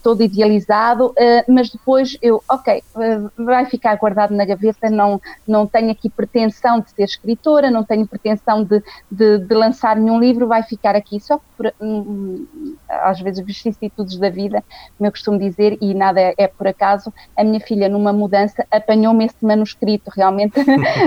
todo 0.02 0.22
idealizado, 0.36 1.06
uh, 1.06 1.14
mas 1.48 1.70
depois 1.70 2.16
eu, 2.20 2.42
ok, 2.48 2.82
uh, 2.94 3.44
vai 3.44 3.64
ficar 3.66 3.96
guardado 3.96 4.34
na 4.34 4.44
gaveta, 4.44 4.90
não, 4.90 5.20
não 5.48 5.66
tenho 5.66 5.90
aqui 5.90 6.10
pretensão 6.10 6.80
de 6.80 6.90
ser 6.90 7.04
escritora, 7.04 7.70
não 7.70 7.82
tenho 7.82 8.06
pretensão 8.06 8.62
de, 8.62 8.82
de, 9.10 9.38
de 9.38 9.54
lançar 9.54 9.96
nenhum 9.96 10.20
livro, 10.20 10.46
vai 10.46 10.62
ficar 10.62 10.94
aqui 10.94 11.18
só 11.18 11.40
por, 11.56 11.72
um, 11.80 12.46
às 12.88 13.20
vezes, 13.20 13.44
vicissitudes 13.44 14.18
da 14.18 14.28
vida, 14.28 14.62
como 14.98 15.08
eu 15.08 15.10
costumo 15.10 15.38
dizer, 15.38 15.78
e 15.80 15.94
nada 15.94 16.20
é, 16.20 16.34
é 16.36 16.46
por 16.46 16.68
acaso, 16.68 17.12
a 17.36 17.42
minha 17.42 17.60
filha 17.60 17.88
numa 17.88 18.12
mudança 18.12 18.66
apanhou-me 18.70 19.24
este 19.24 19.44
manuscrito, 19.44 20.10
realmente, 20.14 20.60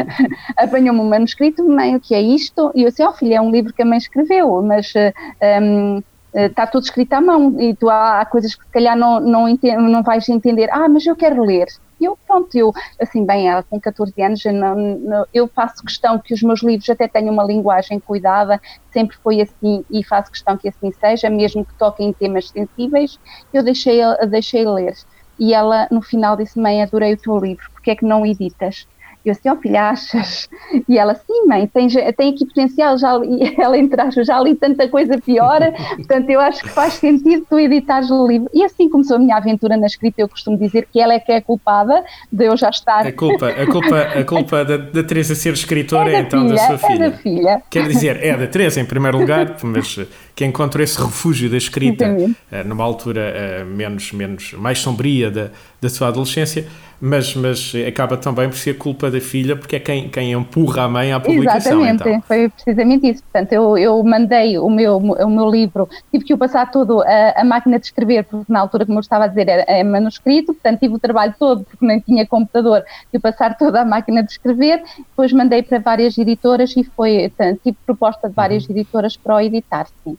apanhou-me 0.58 1.00
um 1.00 1.10
manuscrito, 1.10 1.64
mãe, 1.68 1.96
o 1.96 2.00
que 2.00 2.16
é 2.16 2.22
isto? 2.22 2.72
E 2.74 2.84
eu 2.84 2.90
disse, 2.90 3.04
oh 3.04 3.14
filha, 3.14 3.36
é 3.36 3.42
um 3.42 3.52
livro 3.52 3.74
que 3.74 3.82
a 3.82 3.86
mãe 3.86 3.98
escreveu, 3.98 4.62
mas... 4.64 4.94
Eh, 4.96 5.14
um, 5.62 6.02
está 6.34 6.68
tudo 6.68 6.84
escrito 6.84 7.14
à 7.14 7.22
mão 7.22 7.60
e 7.60 7.76
tu 7.76 7.90
há, 7.90 8.22
há, 8.22 8.26
coisas 8.26 8.56
que 8.56 8.64
se 8.64 8.72
calhar 8.72 8.98
não, 8.98 9.20
não, 9.20 9.48
não 9.82 10.04
vais 10.04 10.28
entender. 10.30 10.70
Ah, 10.72 10.88
mas 10.88 11.06
eu 11.06 11.16
quero 11.16 11.44
ler. 11.44 11.68
E 12.00 12.06
eu, 12.06 12.18
pronto, 12.26 12.56
eu, 12.56 12.72
assim, 13.00 13.26
bem, 13.26 13.50
ela 13.50 13.64
com 13.64 13.80
14 13.80 14.14
anos, 14.22 14.46
eu, 14.46 14.54
não, 14.54 14.76
não, 14.76 15.26
eu 15.34 15.50
faço 15.54 15.84
questão 15.84 16.20
que 16.20 16.34
os 16.34 16.42
meus 16.42 16.64
livros 16.64 16.90
até 16.90 17.08
tenham 17.08 17.34
uma 17.34 17.44
linguagem 17.44 18.00
cuidada, 18.00 18.60
sempre 18.94 19.18
foi 19.22 19.42
assim 19.42 19.84
e 19.90 20.06
faço 20.06 20.32
questão 20.32 20.58
que 20.58 20.70
assim 20.70 20.92
seja, 20.94 21.30
mesmo 21.30 21.66
que 21.66 21.76
toquem 21.78 22.10
em 22.10 22.14
temas 22.14 22.50
sensíveis, 22.50 23.20
eu 23.52 23.64
deixei, 23.64 24.00
deixei 24.30 24.66
ler. 24.66 24.94
E 25.38 25.54
ela, 25.54 25.88
no 25.92 26.02
final, 26.02 26.36
disse: 26.38 26.60
Mãe, 26.60 26.82
adorei 26.82 27.14
o 27.14 27.18
teu 27.18 27.38
livro, 27.38 27.64
porque 27.74 27.92
é 27.92 27.96
que 27.96 28.06
não 28.06 28.26
editas? 28.26 28.86
Eu 29.26 29.32
assim, 29.32 29.50
ó 29.50 29.54
oh, 29.54 29.58
filha, 29.58 29.90
achas? 29.90 30.50
E 30.88 30.98
ela, 30.98 31.14
sim, 31.14 31.46
mãe, 31.46 31.68
tem, 31.68 31.88
tem 31.90 32.34
aqui 32.34 32.46
potencial, 32.46 32.98
já 32.98 33.18
li, 33.18 33.54
ela 33.60 33.78
entre 33.78 34.02
aspas, 34.02 34.26
já 34.26 34.40
li 34.40 34.56
tanta 34.56 34.88
coisa 34.88 35.20
pior, 35.20 35.60
portanto 35.98 36.30
eu 36.30 36.40
acho 36.40 36.64
que 36.64 36.70
faz 36.70 36.94
sentido 36.94 37.46
tu 37.50 37.60
editares 37.60 38.10
o 38.10 38.28
livro. 38.28 38.50
E 38.54 38.64
assim 38.64 38.90
começou 38.90 39.18
a 39.18 39.20
minha 39.20 39.36
aventura 39.36 39.76
na 39.76 39.88
escrita, 39.88 40.22
eu 40.22 40.30
costumo 40.30 40.58
dizer 40.58 40.88
que 40.92 41.02
ela 41.02 41.14
é 41.14 41.20
que 41.20 41.32
é 41.32 41.42
culpada 41.42 42.04
de 42.32 42.46
eu 42.46 42.56
já 42.56 42.70
estar... 42.70 43.06
A 43.06 43.12
culpa, 43.12 43.50
a 43.50 43.66
culpa, 43.66 44.00
a 44.00 44.24
culpa 44.24 44.66
da, 44.66 44.78
da 44.78 45.04
Teresa 45.04 45.36
ser 45.36 45.54
escritora 45.54 46.12
é, 46.12 46.16
é 46.16 46.20
então 46.22 46.42
filha, 46.42 46.56
da 46.56 46.68
sua 46.68 46.78
filha. 46.78 47.06
É 47.06 47.10
da 47.10 47.18
filha. 47.18 47.64
Quer 47.70 47.88
dizer, 47.88 48.24
é 48.24 48.38
da 48.38 48.48
Teresa 48.48 48.80
em 48.80 48.86
primeiro 48.86 49.18
lugar, 49.18 49.58
mas 49.64 50.00
que 50.36 50.46
encontrou 50.46 50.84
esse 50.84 50.98
refúgio 50.98 51.50
da 51.50 51.58
escrita 51.58 52.06
uh, 52.10 52.68
numa 52.68 52.84
altura 52.84 53.34
uh, 53.62 53.66
menos, 53.66 54.14
menos, 54.14 54.54
mais 54.54 54.80
sombria 54.80 55.30
da, 55.30 55.50
da 55.82 55.90
sua 55.90 56.08
adolescência 56.08 56.66
mas, 57.02 57.36
mas 57.36 57.74
acaba 57.88 58.18
também 58.18 58.50
por 58.50 58.58
ser 58.58 58.78
culpa 58.78 59.10
da 59.10 59.22
filha, 59.22 59.56
porque 59.56 59.78
é 59.78 59.80
quem, 59.80 60.10
quem 60.10 60.34
empurra 60.34 60.84
a 60.84 60.90
mãe 60.90 61.14
à 61.14 61.20
publicação. 61.20 61.82
Exatamente, 61.82 62.10
então. 62.10 62.22
foi 62.22 62.50
precisamente 62.50 63.10
isso. 63.10 63.24
Portanto, 63.24 63.54
eu, 63.54 63.78
eu 63.78 64.04
mandei 64.04 64.58
o 64.58 64.70
meu, 64.70 64.98
o 64.98 65.30
meu 65.30 65.50
livro, 65.50 65.88
tive 66.12 66.26
que 66.26 66.34
o 66.34 66.38
passar 66.38 66.70
todo 66.72 67.02
a, 67.02 67.34
a 67.38 67.44
máquina 67.44 67.80
de 67.80 67.86
escrever, 67.86 68.26
porque 68.26 68.52
na 68.52 68.60
altura, 68.60 68.86
como 68.86 68.98
eu 68.98 69.02
estava 69.02 69.26
a 69.26 69.28
dizer, 69.28 69.48
era, 69.48 69.64
é 69.68 69.84
manuscrito, 69.84 70.54
portanto, 70.54 70.80
tive 70.80 70.96
o 70.96 71.00
trabalho 71.00 71.34
todo, 71.40 71.64
porque 71.64 71.86
nem 71.86 72.00
tinha 72.00 72.26
computador, 72.28 72.84
de 73.14 73.20
passar 73.20 73.58
toda 73.58 73.82
a 73.82 73.86
máquina 73.86 74.22
de 74.22 74.32
escrever, 74.32 74.82
depois 74.98 75.32
mandei 75.32 75.64
para 75.64 75.80
várias 75.80 76.18
editoras 76.18 76.76
e 76.76 76.84
foi, 76.84 77.32
tive 77.64 77.78
proposta 77.86 78.28
de 78.28 78.36
várias 78.36 78.66
uhum. 78.66 78.76
editoras 78.76 79.16
para 79.16 79.36
o 79.36 79.40
editar, 79.40 79.88
sim. 80.04 80.18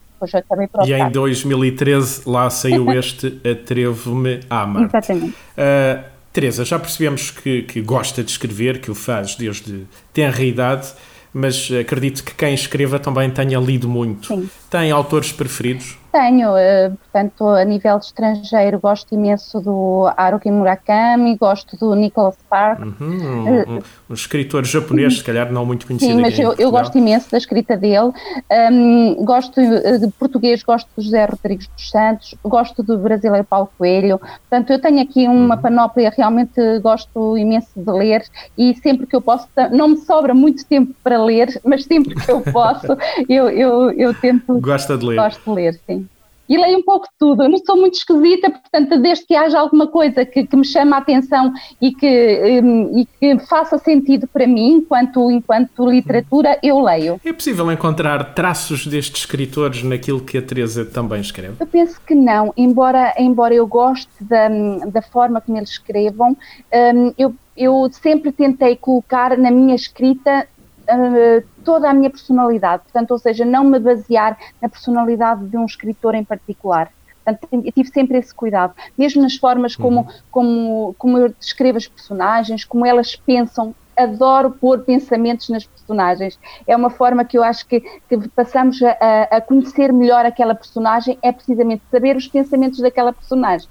E 0.86 0.92
em 0.92 1.10
2013 1.10 2.28
lá 2.28 2.50
saiu 2.50 2.92
este 2.92 3.40
Atrevo-me 3.48 4.40
a 4.50 4.62
Amar. 4.62 4.84
Exatamente. 4.84 5.34
Uh, 5.56 6.09
Teresa, 6.32 6.64
já 6.64 6.78
percebemos 6.78 7.30
que, 7.30 7.62
que 7.62 7.80
gosta 7.80 8.22
de 8.22 8.30
escrever, 8.30 8.80
que 8.80 8.90
o 8.90 8.94
faz 8.94 9.34
desde 9.34 9.84
tenra 10.12 10.42
idade, 10.42 10.88
mas 11.32 11.68
acredito 11.72 12.22
que 12.22 12.34
quem 12.34 12.54
escreva 12.54 12.98
também 12.98 13.30
tenha 13.30 13.58
lido 13.58 13.88
muito. 13.88 14.28
Sim. 14.28 14.50
Tem 14.68 14.90
autores 14.90 15.32
preferidos? 15.32 15.96
Tenho, 16.12 16.50
uh, 16.50 16.96
portanto, 16.96 17.46
a 17.46 17.64
nível 17.64 17.96
estrangeiro, 17.98 18.80
gosto 18.80 19.14
imenso 19.14 19.60
do 19.60 20.10
Haruki 20.16 20.50
Murakami, 20.50 21.36
gosto 21.36 21.76
do 21.76 21.94
Nicholas 21.94 22.34
Sparks. 22.34 22.84
Uhum, 22.84 22.96
um, 23.00 23.74
um, 23.76 23.78
um, 24.10 24.14
escritor 24.14 24.64
japonês, 24.64 25.18
se 25.18 25.24
calhar 25.24 25.52
não 25.52 25.64
muito 25.64 25.86
conhecido. 25.86 26.12
Sim, 26.12 26.20
mas 26.20 26.36
eu, 26.36 26.52
eu, 26.58 26.68
gosto 26.72 26.98
imenso 26.98 27.30
da 27.30 27.38
escrita 27.38 27.76
dele. 27.76 28.10
Um, 28.72 29.24
gosto 29.24 29.60
eh, 29.60 29.98
de 29.98 30.08
português, 30.18 30.64
gosto 30.64 30.88
do 30.96 31.02
José 31.02 31.24
Rodrigues 31.26 31.68
dos 31.68 31.90
Santos, 31.90 32.34
gosto 32.42 32.82
do 32.82 32.98
brasileiro 32.98 33.46
Paulo 33.48 33.70
Coelho. 33.78 34.18
Portanto, 34.18 34.70
eu 34.70 34.80
tenho 34.80 35.00
aqui 35.00 35.28
uma 35.28 35.54
uhum. 35.54 35.62
panóplia, 35.62 36.12
realmente 36.16 36.60
gosto 36.80 37.38
imenso 37.38 37.70
de 37.76 37.92
ler 37.92 38.24
e 38.58 38.74
sempre 38.74 39.06
que 39.06 39.14
eu 39.14 39.22
posso, 39.22 39.46
não 39.70 39.88
me 39.88 39.96
sobra 39.98 40.34
muito 40.34 40.66
tempo 40.66 40.92
para 41.04 41.22
ler, 41.22 41.60
mas 41.64 41.84
sempre 41.84 42.16
que 42.16 42.30
eu 42.30 42.40
posso, 42.40 42.96
eu, 43.28 43.48
eu, 43.48 43.92
eu 43.92 44.12
tento. 44.12 44.60
Gosta 44.60 44.98
de 44.98 45.06
ler? 45.06 45.16
Gosto 45.16 45.42
de 45.44 45.50
ler, 45.50 45.80
sim 45.86 46.00
e 46.50 46.58
leio 46.58 46.78
um 46.78 46.82
pouco 46.82 47.06
de 47.06 47.12
tudo. 47.16 47.44
Eu 47.44 47.48
não 47.48 47.58
sou 47.58 47.76
muito 47.76 47.94
esquisita, 47.94 48.50
portanto, 48.50 49.00
desde 49.00 49.24
que 49.24 49.36
haja 49.36 49.56
alguma 49.56 49.86
coisa 49.86 50.26
que, 50.26 50.44
que 50.44 50.56
me 50.56 50.64
chame 50.64 50.92
a 50.92 50.96
atenção 50.96 51.52
e 51.80 51.94
que, 51.94 52.60
um, 52.60 52.98
e 52.98 53.06
que 53.06 53.38
faça 53.46 53.78
sentido 53.78 54.26
para 54.26 54.48
mim, 54.48 54.78
enquanto, 54.78 55.30
enquanto 55.30 55.88
literatura, 55.88 56.58
eu 56.60 56.80
leio. 56.80 57.20
É 57.24 57.32
possível 57.32 57.70
encontrar 57.70 58.34
traços 58.34 58.84
destes 58.84 59.20
escritores 59.20 59.84
naquilo 59.84 60.20
que 60.20 60.38
a 60.38 60.42
Teresa 60.42 60.84
também 60.84 61.20
escreve? 61.20 61.54
Eu 61.60 61.66
penso 61.68 62.00
que 62.04 62.16
não, 62.16 62.52
embora, 62.56 63.14
embora 63.16 63.54
eu 63.54 63.66
goste 63.66 64.10
da, 64.20 64.48
da 64.86 65.02
forma 65.02 65.40
como 65.40 65.56
eles 65.56 65.70
escrevam, 65.70 66.36
um, 66.74 67.14
eu, 67.16 67.32
eu 67.56 67.88
sempre 67.92 68.32
tentei 68.32 68.74
colocar 68.74 69.38
na 69.38 69.52
minha 69.52 69.76
escrita 69.76 70.48
uh, 70.90 71.46
toda 71.64 71.88
a 71.88 71.94
minha 71.94 72.10
personalidade, 72.10 72.82
portanto, 72.84 73.10
ou 73.12 73.18
seja, 73.18 73.44
não 73.44 73.64
me 73.64 73.78
basear 73.78 74.38
na 74.60 74.68
personalidade 74.68 75.46
de 75.46 75.56
um 75.56 75.64
escritor 75.64 76.14
em 76.14 76.24
particular. 76.24 76.90
Portanto, 77.24 77.48
eu 77.64 77.72
tive 77.72 77.90
sempre 77.90 78.18
esse 78.18 78.34
cuidado, 78.34 78.74
mesmo 78.96 79.22
nas 79.22 79.36
formas 79.36 79.76
como, 79.76 80.00
uhum. 80.00 80.08
como, 80.30 80.94
como 80.98 81.18
eu 81.18 81.34
descrevo 81.38 81.78
as 81.78 81.86
personagens, 81.86 82.64
como 82.64 82.86
elas 82.86 83.14
pensam, 83.14 83.74
adoro 83.96 84.50
pôr 84.50 84.80
pensamentos 84.80 85.48
nas 85.48 85.64
personagens. 85.64 86.38
É 86.66 86.74
uma 86.74 86.90
forma 86.90 87.24
que 87.24 87.36
eu 87.36 87.42
acho 87.42 87.66
que, 87.66 87.80
que 87.80 88.28
passamos 88.34 88.80
a, 88.82 89.22
a 89.30 89.40
conhecer 89.40 89.92
melhor 89.92 90.24
aquela 90.24 90.54
personagem, 90.54 91.18
é 91.22 91.30
precisamente 91.30 91.82
saber 91.90 92.16
os 92.16 92.26
pensamentos 92.26 92.80
daquela 92.80 93.12
personagem. 93.12 93.68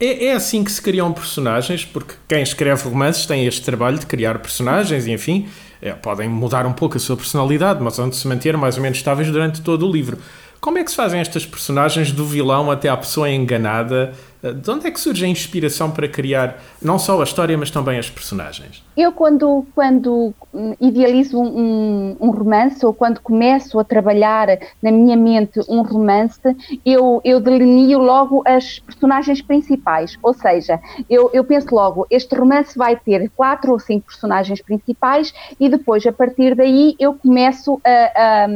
É, 0.00 0.26
é, 0.26 0.32
assim 0.32 0.62
que 0.62 0.70
se 0.70 0.80
criam 0.80 1.12
personagens, 1.12 1.84
porque 1.84 2.14
quem 2.28 2.42
escreve 2.42 2.88
romances 2.88 3.26
tem 3.26 3.46
este 3.46 3.62
trabalho 3.62 3.98
de 3.98 4.06
criar 4.06 4.38
personagens 4.38 5.06
e, 5.06 5.12
enfim, 5.12 5.48
é, 5.80 5.92
podem 5.92 6.28
mudar 6.28 6.66
um 6.66 6.72
pouco 6.72 6.96
a 6.96 7.00
sua 7.00 7.16
personalidade, 7.16 7.82
mas 7.82 7.96
vão 7.96 8.10
se 8.12 8.26
manter 8.26 8.56
mais 8.56 8.76
ou 8.76 8.82
menos 8.82 8.98
estáveis 8.98 9.30
durante 9.30 9.60
todo 9.62 9.86
o 9.86 9.92
livro. 9.92 10.18
Como 10.60 10.76
é 10.76 10.84
que 10.84 10.90
se 10.90 10.96
fazem 10.96 11.20
estas 11.20 11.46
personagens 11.46 12.10
do 12.10 12.24
vilão 12.24 12.70
até 12.70 12.88
à 12.88 12.96
pessoa 12.96 13.30
enganada? 13.30 14.12
Eh, 14.42 14.52
de 14.52 14.70
onde 14.70 14.86
é 14.86 14.90
que 14.90 14.98
surge 14.98 15.24
a 15.24 15.28
inspiração 15.28 15.90
para 15.90 16.08
criar 16.08 16.60
não 16.82 16.98
só 16.98 17.20
a 17.20 17.24
história, 17.24 17.56
mas 17.56 17.70
também 17.70 17.98
as 17.98 18.10
personagens? 18.10 18.82
Eu, 18.96 19.12
quando, 19.12 19.64
quando 19.74 20.34
idealizo 20.80 21.40
um, 21.40 22.16
um 22.20 22.30
romance 22.30 22.84
ou 22.84 22.92
quando 22.92 23.20
começo 23.20 23.78
a 23.78 23.84
trabalhar 23.84 24.48
na 24.82 24.90
minha 24.90 25.16
mente 25.16 25.60
um 25.68 25.82
romance, 25.82 26.40
eu, 26.84 27.20
eu 27.24 27.40
delineo 27.40 28.00
logo 28.00 28.42
as 28.44 28.80
personagens 28.80 29.40
principais. 29.40 30.16
Ou 30.22 30.34
seja, 30.34 30.80
eu, 31.08 31.30
eu 31.32 31.44
penso 31.44 31.72
logo, 31.72 32.06
este 32.10 32.34
romance 32.34 32.76
vai 32.76 32.96
ter 32.96 33.30
quatro 33.36 33.72
ou 33.72 33.78
cinco 33.78 34.06
personagens 34.06 34.60
principais 34.60 35.32
e 35.60 35.68
depois, 35.68 36.04
a 36.06 36.12
partir 36.12 36.56
daí, 36.56 36.96
eu 36.98 37.14
começo 37.14 37.80
a, 37.84 38.44
a 38.44 38.48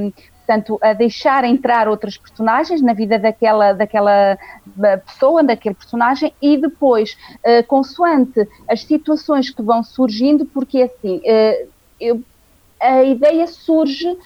portanto, 0.44 0.78
a 0.82 0.92
deixar 0.92 1.44
entrar 1.44 1.88
outras 1.88 2.18
personagens 2.18 2.82
na 2.82 2.92
vida 2.92 3.18
daquela, 3.18 3.72
daquela 3.72 4.38
eh, 4.82 4.96
pessoa, 4.98 5.42
daquele 5.42 5.74
personagem, 5.74 6.34
e 6.42 6.58
depois, 6.58 7.16
uh, 7.44 7.64
consoante 7.66 8.48
as 8.68 8.82
situações 8.82 9.50
que 9.50 9.62
vão 9.62 9.82
surgindo, 9.82 10.44
porque 10.44 10.82
assim, 10.82 11.18
uh, 11.18 11.68
eu, 12.00 12.22
a 12.80 13.04
ideia 13.04 13.46
surge 13.46 14.08
uh, 14.08 14.18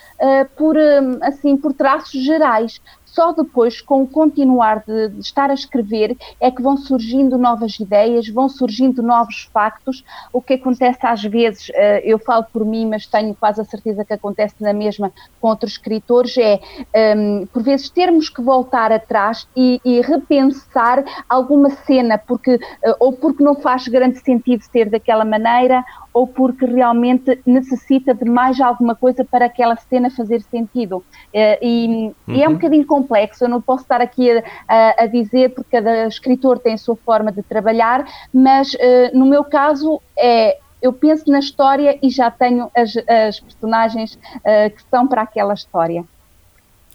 por, 0.57 0.77
assim, 1.21 1.57
por 1.57 1.75
traços 1.75 2.25
gerais 2.25 2.81
só 3.17 3.33
depois, 3.33 3.81
com 3.81 4.03
o 4.03 4.07
continuar 4.07 4.85
de, 4.87 5.09
de, 5.09 5.21
estar 5.21 5.51
a 5.51 5.55
escrever, 5.55 6.15
é 6.39 6.51
que 6.51 6.61
vão 6.61 6.77
surgindo 6.77 7.39
novas 7.39 7.81
ideias, 7.81 8.29
vão 8.29 8.47
surgindo 8.47 9.03
novos 9.03 9.49
factos. 9.55 10.05
O 10.31 10.43
que 10.43 10.53
acontece 10.53 10.99
às 11.01 11.23
vezes, 11.23 11.71
uh, 11.71 12.03
eu 12.05 12.19
falo 12.19 12.45
por 12.53 12.63
mim, 12.63 12.87
mas 12.87 13.07
tenho 13.07 13.35
quase 13.35 13.59
a 13.59 13.65
certeza 13.65 14.05
que 14.05 14.13
acontece 14.13 14.57
na 14.61 14.75
mesma 14.75 15.11
com 15.41 15.49
outros 15.49 15.73
escritores, 15.73 16.37
é 16.37 16.57
um, 16.57 17.41
ehm, 17.41 17.47
por 17.47 17.63
vezes 17.63 17.89
termos 17.89 18.29
que 18.29 18.43
voltar 18.43 18.93
atrás 18.93 19.49
e, 19.57 19.81
e 19.83 20.03
repensar 20.03 21.03
alguma 21.27 21.71
cena, 21.71 22.19
porque, 22.19 22.57
uh, 22.57 22.97
ou 23.01 23.15
porque 23.15 23.43
não 23.43 23.55
faz 23.55 23.89
grande 23.89 24.19
sentido 24.21 24.63
ser 24.63 24.91
daquela 24.91 25.25
maneira, 25.25 25.83
ou 26.17 26.27
porque 26.27 26.65
realmente 26.65 27.39
necessita 27.45 28.15
de 28.15 28.25
mais 28.25 28.59
alguma 28.59 28.95
coisa 28.95 29.23
para 29.23 29.45
aquela 29.45 29.77
cena 29.77 30.09
fazer 30.09 30.41
sentido. 30.41 31.05
Eh, 31.31 31.59
e, 31.61 31.87
uhum. 32.27 32.35
e 32.35 32.43
é 32.43 32.47
um 32.47 32.53
uhum. 32.53 32.57
bocadinho 32.57 32.87
complexo, 32.87 33.45
eu 33.45 33.51
não 33.51 33.61
posso 33.61 33.83
estar 33.83 34.01
aqui 34.01 34.31
a, 34.31 34.43
a, 34.67 35.03
a, 35.03 35.07
dizer, 35.07 35.51
porque 35.51 35.73
cada 35.73 36.07
escritor 36.07 36.59
tem 36.59 36.73
a 36.73 36.79
sua 36.79 36.97
forma 36.97 37.31
de 37.31 37.43
trabalhar, 37.43 38.09
mas 38.33 38.73
uh, 38.73 38.79
no 39.13 39.27
meu 39.27 39.45
caso 39.45 40.01
é 40.19 40.57
eu 40.81 40.91
penso 40.91 41.31
na 41.31 41.39
história 41.39 41.99
e 42.03 42.09
já 42.09 42.31
tenho 42.31 42.71
as, 42.75 42.97
as 43.07 43.41
personagens 43.41 44.15
uh, 44.15 44.71
que 44.75 44.83
são 44.91 45.07
para 45.07 45.21
aquela 45.21 45.53
história. 45.53 46.03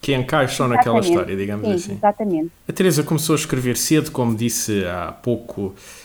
Que 0.02 0.16
encaixam 0.16 0.66
exatamente. 0.66 0.78
naquela 0.78 1.00
história, 1.00 1.36
digamos 1.38 1.68
Sim, 1.68 1.74
assim. 1.76 1.92
Exatamente. 1.94 2.52
A 2.68 2.74
Teresa 2.74 3.04
começou 3.04 3.36
a 3.36 3.38
escrever 3.38 3.78
cedo, 3.78 4.12
como 4.12 4.36
disse 4.36 4.84
há 4.84 5.12
pouco, 5.12 5.76
eh, 5.76 6.01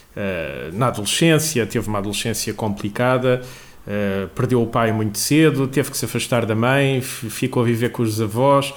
na 0.72 0.86
adolescência, 0.86 1.66
teve 1.66 1.88
uma 1.88 1.98
adolescência 1.98 2.54
complicada, 2.54 3.42
uh, 3.86 4.28
perdeu 4.28 4.62
o 4.62 4.66
pai 4.66 4.92
muito 4.92 5.18
cedo, 5.18 5.66
teve 5.66 5.90
que 5.90 5.96
se 5.96 6.04
afastar 6.04 6.46
da 6.46 6.54
mãe, 6.54 7.00
ficou 7.00 7.62
a 7.62 7.66
viver 7.66 7.90
com 7.90 8.02
os 8.02 8.20
avós, 8.20 8.72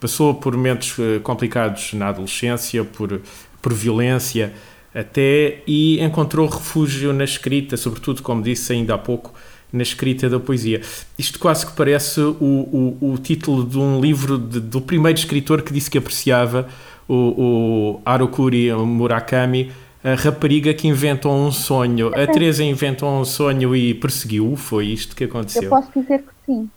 passou 0.00 0.34
por 0.34 0.56
momentos 0.56 0.98
uh, 0.98 1.20
complicados 1.22 1.92
na 1.92 2.08
adolescência, 2.08 2.82
por, 2.84 3.20
por 3.62 3.72
violência 3.72 4.52
até, 4.92 5.62
e 5.66 6.00
encontrou 6.00 6.48
refúgio 6.48 7.12
na 7.12 7.22
escrita, 7.22 7.76
sobretudo, 7.76 8.22
como 8.22 8.42
disse 8.42 8.72
ainda 8.72 8.94
há 8.94 8.98
pouco, 8.98 9.32
na 9.72 9.84
escrita 9.84 10.28
da 10.28 10.40
poesia. 10.40 10.80
Isto 11.16 11.38
quase 11.38 11.64
que 11.64 11.72
parece 11.72 12.20
o, 12.20 12.96
o, 13.00 13.12
o 13.12 13.18
título 13.18 13.64
de 13.64 13.78
um 13.78 14.00
livro 14.00 14.36
de, 14.36 14.58
do 14.58 14.80
primeiro 14.80 15.16
escritor 15.16 15.62
que 15.62 15.72
disse 15.72 15.88
que 15.88 15.98
apreciava, 15.98 16.68
o, 17.06 18.00
o 18.04 18.86
Murakami, 18.86 19.70
a 20.02 20.14
rapariga 20.14 20.72
que 20.72 20.88
inventou 20.88 21.32
um 21.32 21.52
sonho. 21.52 22.08
A 22.08 22.26
Teresa 22.26 22.64
inventou 22.64 23.08
um 23.10 23.24
sonho 23.24 23.76
e 23.76 23.94
perseguiu, 23.94 24.56
foi 24.56 24.86
isto 24.86 25.14
que 25.14 25.24
aconteceu? 25.24 25.64
Eu 25.64 25.70
posso 25.70 25.90
dizer 25.94 26.18
que 26.20 26.32
sim. 26.46 26.70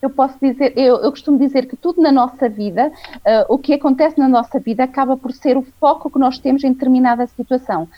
Eu 0.00 0.10
posso 0.10 0.34
dizer, 0.42 0.72
eu, 0.76 0.96
eu 0.96 1.10
costumo 1.10 1.38
dizer 1.38 1.66
que 1.66 1.76
tudo 1.76 2.02
na 2.02 2.10
nossa 2.10 2.48
vida, 2.48 2.88
uh, 2.88 3.54
o 3.54 3.56
que 3.56 3.72
acontece 3.72 4.18
na 4.18 4.28
nossa 4.28 4.58
vida 4.58 4.82
acaba 4.82 5.16
por 5.16 5.32
ser 5.32 5.56
o 5.56 5.64
foco 5.78 6.10
que 6.10 6.18
nós 6.18 6.38
temos 6.38 6.64
em 6.64 6.72
determinada 6.72 7.24
situação. 7.28 7.88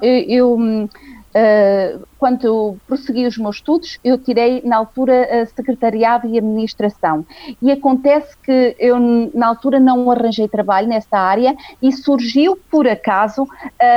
eu, 0.00 0.24
eu 0.26 0.54
hum, 0.54 0.88
Uh, 1.36 2.06
quando 2.16 2.76
prossegui 2.86 3.26
os 3.26 3.36
meus 3.36 3.56
estudos, 3.56 3.98
eu 4.04 4.16
tirei 4.16 4.62
na 4.64 4.76
altura 4.76 5.42
a 5.42 5.46
secretariado 5.46 6.28
e 6.28 6.38
administração. 6.38 7.26
E 7.60 7.72
acontece 7.72 8.36
que 8.38 8.76
eu 8.78 8.98
na 9.34 9.48
altura 9.48 9.80
não 9.80 10.08
arranjei 10.10 10.46
trabalho 10.46 10.86
nessa 10.86 11.18
área 11.18 11.56
e 11.82 11.90
surgiu 11.90 12.56
por 12.70 12.86
acaso 12.86 13.48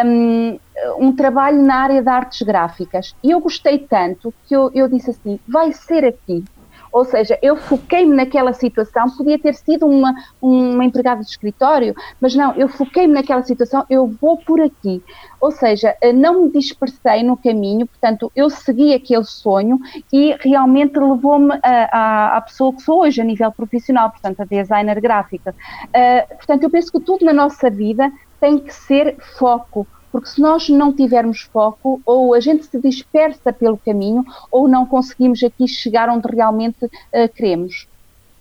um, 0.06 0.60
um 0.98 1.16
trabalho 1.16 1.62
na 1.62 1.76
área 1.76 2.02
de 2.02 2.10
artes 2.10 2.42
gráficas. 2.42 3.16
E 3.24 3.32
eu 3.32 3.40
gostei 3.40 3.78
tanto 3.78 4.34
que 4.48 4.56
eu, 4.56 4.72
eu 4.74 4.88
disse 4.88 5.12
assim: 5.12 5.40
vai 5.48 5.72
ser 5.72 6.06
aqui. 6.06 6.44
Ou 6.92 7.06
seja, 7.06 7.38
eu 7.42 7.56
foquei-me 7.56 8.16
naquela 8.16 8.54
situação, 8.54 9.10
podia 9.16 9.38
ter 9.40 9.54
sido 9.54 9.86
uma, 9.86 10.14
uma 10.42 10.84
empregada 10.84 11.22
de 11.22 11.30
escritório, 11.30 11.96
mas 12.20 12.36
não, 12.36 12.54
eu 12.56 12.68
foquei-me 12.68 13.14
naquela 13.14 13.44
situação, 13.44 13.86
eu 13.90 14.08
vou 14.22 14.38
por 14.38 14.62
aqui. 14.62 15.04
Ou 15.40 15.52
seja, 15.52 15.96
eh, 16.02 16.14
não 16.14 16.44
me 16.44 16.52
dispersei 16.52 17.24
no 17.24 17.38
caminho, 17.38 17.86
portanto, 17.86 18.32
eu 18.36 18.50
segui 18.50 18.94
aquele 18.94 19.24
sonho 19.24 19.80
e 20.12 20.36
realmente 20.40 20.98
levou-me 20.98 21.60
à 21.64 22.42
pessoa 22.46 22.74
que 22.74 22.82
sou 22.82 23.02
hoje 23.02 23.22
a 23.22 23.24
nível 23.24 23.52
profissional, 23.52 24.10
portanto, 24.10 24.42
a 24.42 24.46
designer 24.46 25.00
gráfica. 25.00 25.54
Uh, 25.88 26.36
portanto, 26.36 26.64
eu 26.64 26.70
penso 26.70 26.92
que 26.92 27.00
tudo 27.00 27.26
na 27.26 27.34
nossa 27.34 27.70
vida 27.70 28.12
tem 28.40 28.60
que 28.60 28.74
ser 28.74 29.18
foco 29.38 29.88
porque 30.12 30.30
se 30.30 30.42
nós 30.42 30.70
não 30.70 30.94
tivermos 30.94 31.42
foco, 31.42 32.02
ou 32.06 32.34
a 32.34 32.40
gente 32.40 32.66
se 32.66 32.80
dispersa 32.80 33.52
pelo 33.54 33.78
caminho, 33.78 34.26
ou 34.52 34.68
não 34.68 34.86
conseguimos 34.86 35.44
aqui 35.44 35.68
chegar 35.68 36.10
onde 36.10 36.28
realmente 36.28 36.86
uh, 36.86 37.34
queremos. 37.36 37.88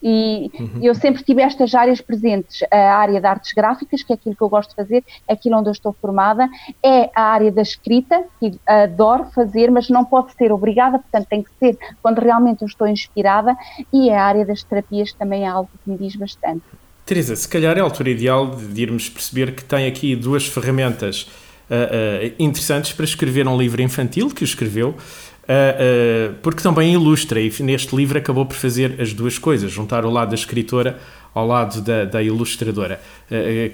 E 0.03 0.51
uhum. 0.59 0.81
eu 0.83 0.95
sempre 0.95 1.25
tive 1.25 1.43
estas 1.43 1.75
áreas 1.75 2.01
presentes. 2.01 2.63
A 2.71 2.95
área 2.95 3.21
de 3.21 3.27
artes 3.27 3.53
gráficas, 3.53 4.03
que 4.03 4.13
é 4.13 4.15
aquilo 4.15 4.37
que 4.37 4.43
eu 4.43 4.49
gosto 4.49 4.71
de 4.71 4.77
fazer, 4.77 5.03
é 5.27 5.33
aquilo 5.33 5.59
onde 5.59 5.69
eu 5.69 5.73
estou 5.73 5.93
formada. 6.01 6.49
É 6.81 7.11
a 7.15 7.23
área 7.23 7.51
da 7.51 7.63
escrita, 7.63 8.25
que 8.39 8.59
adoro 8.65 9.25
fazer, 9.35 9.71
mas 9.71 9.89
não 9.89 10.05
pode 10.05 10.33
ser 10.35 10.53
obrigada, 10.53 10.99
portanto 10.99 11.27
tem 11.29 11.43
que 11.43 11.51
ser 11.59 11.79
quando 12.03 12.19
realmente 12.21 12.63
eu 12.63 12.69
estou 12.69 12.87
inspirada. 12.87 13.57
E 13.93 14.09
é 14.11 14.17
a 14.17 14.25
área 14.25 14.47
das 14.47 14.63
terapias 14.63 15.13
também 15.13 15.45
é 15.45 15.49
algo 15.49 15.71
que 15.83 15.91
me 15.91 15.97
diz 15.97 16.15
bastante. 16.15 16.63
Teresa, 17.05 17.37
se 17.37 17.49
calhar 17.49 17.77
é 17.77 17.81
a 17.81 17.85
altura 17.85 18.11
ideal 18.11 18.51
de 18.51 18.83
irmos 18.83 19.09
perceber 19.09 19.55
que 19.55 19.65
tem 19.65 19.87
aqui 19.87 20.15
duas 20.15 20.47
ferramentas 20.47 21.29
uh, 21.71 22.35
interessantes 22.39 22.93
para 22.93 23.05
escrever 23.05 23.47
um 23.47 23.57
livro 23.57 23.83
infantil 23.83 24.31
que 24.31 24.45
escreveu, 24.45 24.91
uh, 24.91 26.35
porque 26.43 26.63
também 26.63 26.93
ilustra, 26.93 27.41
e 27.41 27.53
neste 27.61 27.95
livro 27.95 28.19
acabou 28.19 28.47
por 28.47 28.57
fazer 28.57 29.01
as 29.01 29.13
duas 29.13 29.39
coisas, 29.39 29.71
juntar 29.71 30.05
o 30.05 30.11
lado 30.11 30.31
da 30.31 30.35
escritora 30.35 30.99
ao 31.35 31.47
lado 31.47 31.83
da, 31.83 32.07
da 32.07 32.23
ilustradora, 32.23 32.99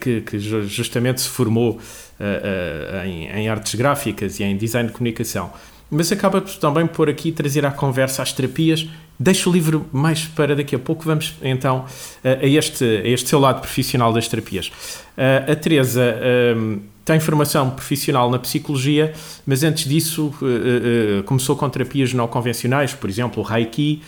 que, 0.01 0.21
que, 0.23 0.37
justamente 0.37 1.21
se 1.21 1.29
formou 1.29 1.79
em, 3.05 3.29
em 3.29 3.49
artes 3.49 3.77
gráficas 3.77 4.41
e 4.41 4.43
em 4.43 4.57
design 4.57 4.89
de 4.89 4.93
comunicação 4.93 5.53
mas 5.93 6.11
acaba 6.11 6.41
também 6.41 6.87
por 6.87 7.11
aqui 7.11 7.31
trazer 7.31 7.67
à 7.67 7.71
conversa 7.71 8.23
as 8.23 8.33
terapias. 8.33 8.89
Deixo 9.21 9.51
o 9.51 9.53
livro 9.53 9.87
mais 9.93 10.25
para 10.25 10.57
daqui 10.57 10.75
a 10.75 10.79
pouco. 10.79 11.05
Vamos 11.05 11.35
então 11.43 11.85
a 12.25 12.47
este, 12.47 12.83
a 12.83 13.07
este 13.07 13.29
seu 13.29 13.39
lado 13.39 13.61
profissional 13.61 14.11
das 14.11 14.27
terapias. 14.27 14.73
A 15.47 15.55
Teresa 15.55 16.17
tem 17.05 17.19
formação 17.21 17.71
profissional 17.71 18.31
na 18.31 18.39
psicologia, 18.39 19.13
mas 19.47 19.63
antes 19.63 19.89
disso 19.89 20.33
uh, 20.41 21.21
uh, 21.21 21.23
começou 21.25 21.57
com 21.57 21.69
terapias 21.69 22.13
não 22.15 22.29
convencionais, 22.29 22.95
por 22.95 23.11
exemplo, 23.11 23.43
o 23.43 23.47
Reiki, 23.47 24.03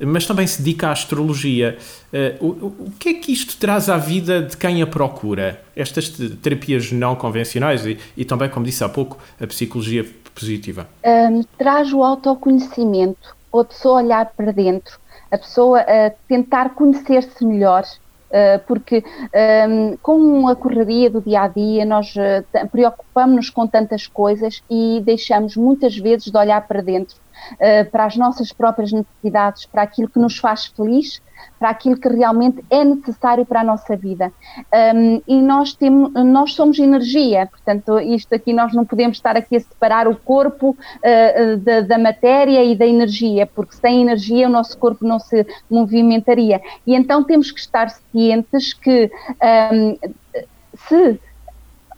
mas 0.00 0.26
também 0.26 0.46
se 0.46 0.62
dedica 0.62 0.88
à 0.88 0.92
astrologia. 0.92 1.76
O, 2.40 2.90
que 2.98 3.10
é 3.10 3.14
que 3.14 3.30
isto 3.30 3.58
traz 3.58 3.90
à 3.90 3.98
vida 3.98 4.40
de 4.40 4.56
quem 4.56 4.80
a 4.80 4.86
procura? 4.86 5.62
Estas 5.76 6.08
terapias 6.40 6.90
não 6.90 7.14
convencionais 7.14 7.84
e, 7.84 7.98
e 8.16 8.24
também, 8.24 8.48
como 8.48 8.64
disse 8.64 8.82
há 8.82 8.88
pouco, 8.88 9.18
a 9.38 9.46
psicologia 9.46 10.06
positiva? 10.34 10.88
Um, 11.04 11.42
traz 11.58 11.92
o 11.92 12.02
autoconhecimento, 12.02 13.36
a 13.54 13.62
pessoa 13.62 14.02
olhar 14.02 14.24
para 14.34 14.52
dentro, 14.54 14.98
a 15.30 15.36
pessoa 15.36 15.84
tentar 16.26 16.70
conhecer-se 16.70 17.44
melhor, 17.44 17.84
eh, 17.84 18.09
porque 18.66 18.98
um, 18.98 19.28
ehm, 19.32 19.96
com 20.02 20.48
a 20.48 20.54
correria 20.54 21.10
do 21.10 21.20
dia 21.20 21.42
a 21.42 21.48
dia 21.48 21.84
nós 21.84 22.14
uh, 22.14 22.68
preocupamos-nos 22.70 23.50
com 23.50 23.66
tantas 23.66 24.06
coisas 24.06 24.62
e 24.70 25.02
deixamos 25.04 25.56
muitas 25.56 25.96
vezes 25.96 26.30
de 26.30 26.36
olhar 26.36 26.66
para 26.66 26.80
dentro. 26.80 27.16
Uh, 27.54 27.90
para 27.90 28.04
as 28.04 28.16
nossas 28.16 28.52
próprias 28.52 28.92
necessidades, 28.92 29.66
para 29.66 29.82
aquilo 29.82 30.08
que 30.08 30.18
nos 30.18 30.38
faz 30.38 30.66
feliz, 30.66 31.22
para 31.58 31.70
aquilo 31.70 31.96
que 31.96 32.08
realmente 32.08 32.64
é 32.70 32.84
necessário 32.84 33.44
para 33.44 33.60
a 33.60 33.64
nossa 33.64 33.96
vida. 33.96 34.32
Um, 34.94 35.22
e 35.26 35.40
nós, 35.40 35.74
temos, 35.74 36.12
nós 36.24 36.54
somos 36.54 36.78
energia, 36.78 37.46
portanto, 37.46 37.98
isto 38.00 38.34
aqui 38.34 38.52
nós 38.52 38.72
não 38.72 38.84
podemos 38.84 39.16
estar 39.16 39.36
aqui 39.36 39.56
a 39.56 39.60
separar 39.60 40.08
o 40.08 40.16
corpo 40.16 40.70
uh, 40.70 41.56
da, 41.58 41.80
da, 41.82 41.98
matéria 41.98 42.64
e 42.64 42.74
da 42.74 42.86
energia, 42.86 43.46
porque 43.46 43.76
sem 43.76 44.02
energia 44.02 44.48
o 44.48 44.50
nosso 44.50 44.76
corpo 44.78 45.06
não 45.06 45.18
se 45.18 45.46
movimentaria. 45.70 46.60
E 46.86 46.94
então 46.94 47.22
temos 47.22 47.50
que 47.50 47.60
estar 47.60 47.90
cientes 47.90 48.72
que 48.72 49.10
um, 49.72 49.98
se 50.88 51.20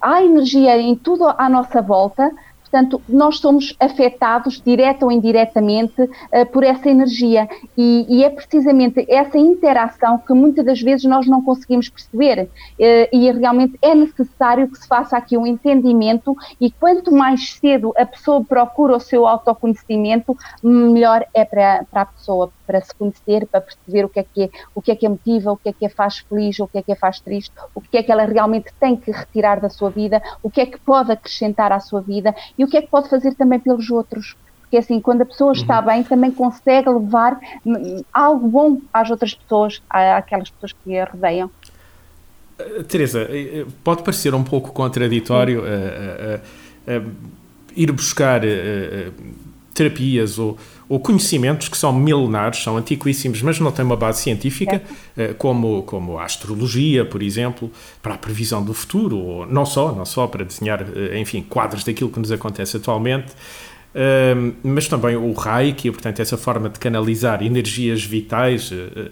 há 0.01 0.23
energia 0.25 0.77
em 0.79 0.97
tudo 0.97 1.27
à 1.27 1.49
nossa 1.49 1.81
volta, 1.81 2.33
Portanto, 2.73 3.03
nós 3.07 3.39
somos 3.39 3.77
afetados, 3.79 4.59
direta 4.59 5.05
ou 5.05 5.13
indiretamente, 5.13 6.01
uh, 6.01 6.47
por 6.51 6.65
essa 6.65 6.89
energia. 6.89 7.47
E, 7.77 8.07
e, 8.09 8.25
é 8.25 8.31
precisamente 8.31 9.05
essa 9.11 9.37
interação 9.37 10.17
que 10.17 10.33
muitas 10.33 10.65
das 10.65 10.81
vezes 10.81 11.05
nós 11.05 11.27
não 11.27 11.43
conseguimos 11.43 11.91
perceber. 11.91 12.45
Uh, 12.45 12.49
e 13.13 13.31
realmente 13.31 13.79
é 13.83 13.95
necessário 13.95 14.69
que 14.69 14.79
se 14.79 14.89
faça 14.89 15.19
aqui 15.19 15.37
um 15.37 15.47
entendimento. 15.47 16.35
E 16.59 16.71
quanto 16.71 17.13
mais 17.13 17.53
cedo 17.53 17.93
a 17.95 18.07
pessoa 18.07 18.43
procura 18.43 18.97
o 18.97 19.01
seu 19.01 19.27
autoconhecimento, 19.27 20.35
melhor 20.63 21.27
é 21.35 21.45
para, 21.45 21.85
para 21.91 22.03
a 22.03 22.07
pessoa, 22.07 22.51
para 22.67 22.81
se 22.81 22.95
conhecer, 22.95 23.47
para 23.47 23.61
perceber 23.61 24.05
o 24.05 24.09
que 24.09 24.21
é 24.21 24.23
que 24.25 24.43
é, 24.45 24.51
o 24.75 24.83
que 24.83 24.91
é 24.91 24.97
que 24.97 25.07
a 25.07 25.11
motiva, 25.11 25.53
o 25.53 25.57
que 25.57 25.69
é 25.69 25.73
que 25.73 25.87
a 25.87 25.91
faz 25.91 26.19
feliz, 26.19 26.59
o 26.59 26.67
que 26.67 26.79
é 26.79 26.83
que 26.83 26.93
a 26.93 26.97
faz 26.97 27.21
triste, 27.21 27.53
o 27.75 27.81
que 27.81 27.97
é 27.97 28.03
que 28.03 28.11
ela 28.11 28.25
realmente 28.25 28.73
tem 28.79 28.97
que 28.97 29.11
retirar 29.11 29.61
da 29.61 29.69
sua 29.69 29.91
vida, 29.91 30.23
o 30.43 30.51
que 30.51 30.61
é 30.61 30.67
que 30.67 30.79
pode 30.79 31.13
acrescentar 31.13 31.73
à 31.73 31.81
sua 31.81 32.01
vida 32.01 32.35
e 32.57 32.65
o 32.65 32.69
que 32.69 32.77
é 32.77 32.83
que 32.83 32.89
pode 32.89 33.09
fazer 33.09 33.35
também 33.35 33.59
pelos 33.59 33.91
outros. 33.91 34.37
Porque 34.61 34.79
assim, 34.79 35.01
quando 35.01 35.21
a 35.21 35.27
pessoa 35.27 35.53
está 35.53 35.81
uhum. 35.81 35.87
bem, 35.87 36.03
também 36.03 36.31
consegue 36.31 36.89
levar 36.89 37.39
hum, 37.65 38.03
algo 38.11 38.49
bom 38.49 38.81
às 38.91 39.11
outras 39.11 39.35
pessoas, 39.35 39.83
àquelas 39.91 40.49
pessoas 40.49 40.73
que 40.73 40.99
a 40.99 41.05
rodeiam. 41.05 41.51
Uh, 42.59 42.83
Teresa, 42.85 43.27
eh, 43.29 43.61
eh, 43.61 43.67
pode 43.85 44.03
parecer 44.03 44.35
um 44.35 44.43
pouco 44.43 44.73
contraditório 44.73 45.61
uh, 45.61 46.41
uh, 46.91 47.13
ir 47.77 47.93
buscar 47.93 48.41
terapias 49.75 50.39
ou, 50.39 50.57
ou, 50.89 51.01
conhecimentos 51.01 51.69
que 51.69 51.77
são 51.77 51.93
milenares, 51.93 52.63
são 52.63 52.77
antiquíssimos, 52.77 53.43
mas 53.43 53.59
não 53.59 53.73
têm 53.73 53.85
uma 53.85 53.97
base 53.97 54.23
científica, 54.23 54.83
é. 55.17 55.33
como, 55.35 55.83
como 55.83 56.19
a 56.19 56.25
astrologia, 56.25 57.05
por 57.05 57.23
exemplo, 57.23 57.71
para 58.03 58.15
a 58.15 58.19
previsão 58.19 58.63
do 58.65 58.75
futuro, 58.75 59.17
ou 59.17 59.47
não 59.47 59.65
só, 59.65 59.93
não 59.93 60.05
só 60.05 60.27
para 60.27 60.45
desenhar, 60.45 60.83
eh, 60.83 61.19
enfim, 61.19 61.43
quadros 61.43 61.85
daquilo 61.85 62.11
que 62.11 62.19
nos 62.19 62.31
acontece 62.31 62.77
atualmente, 62.77 63.33
mas 64.63 64.89
também 64.89 65.17
o 65.17 65.33
Reiki, 65.33 65.91
portanto, 65.91 66.21
essa 66.21 66.37
forma 66.37 66.69
de 66.69 66.79
canalizar 66.79 67.43
energias 67.43 68.03
vitais. 68.03 68.71
Eh, 68.73 69.11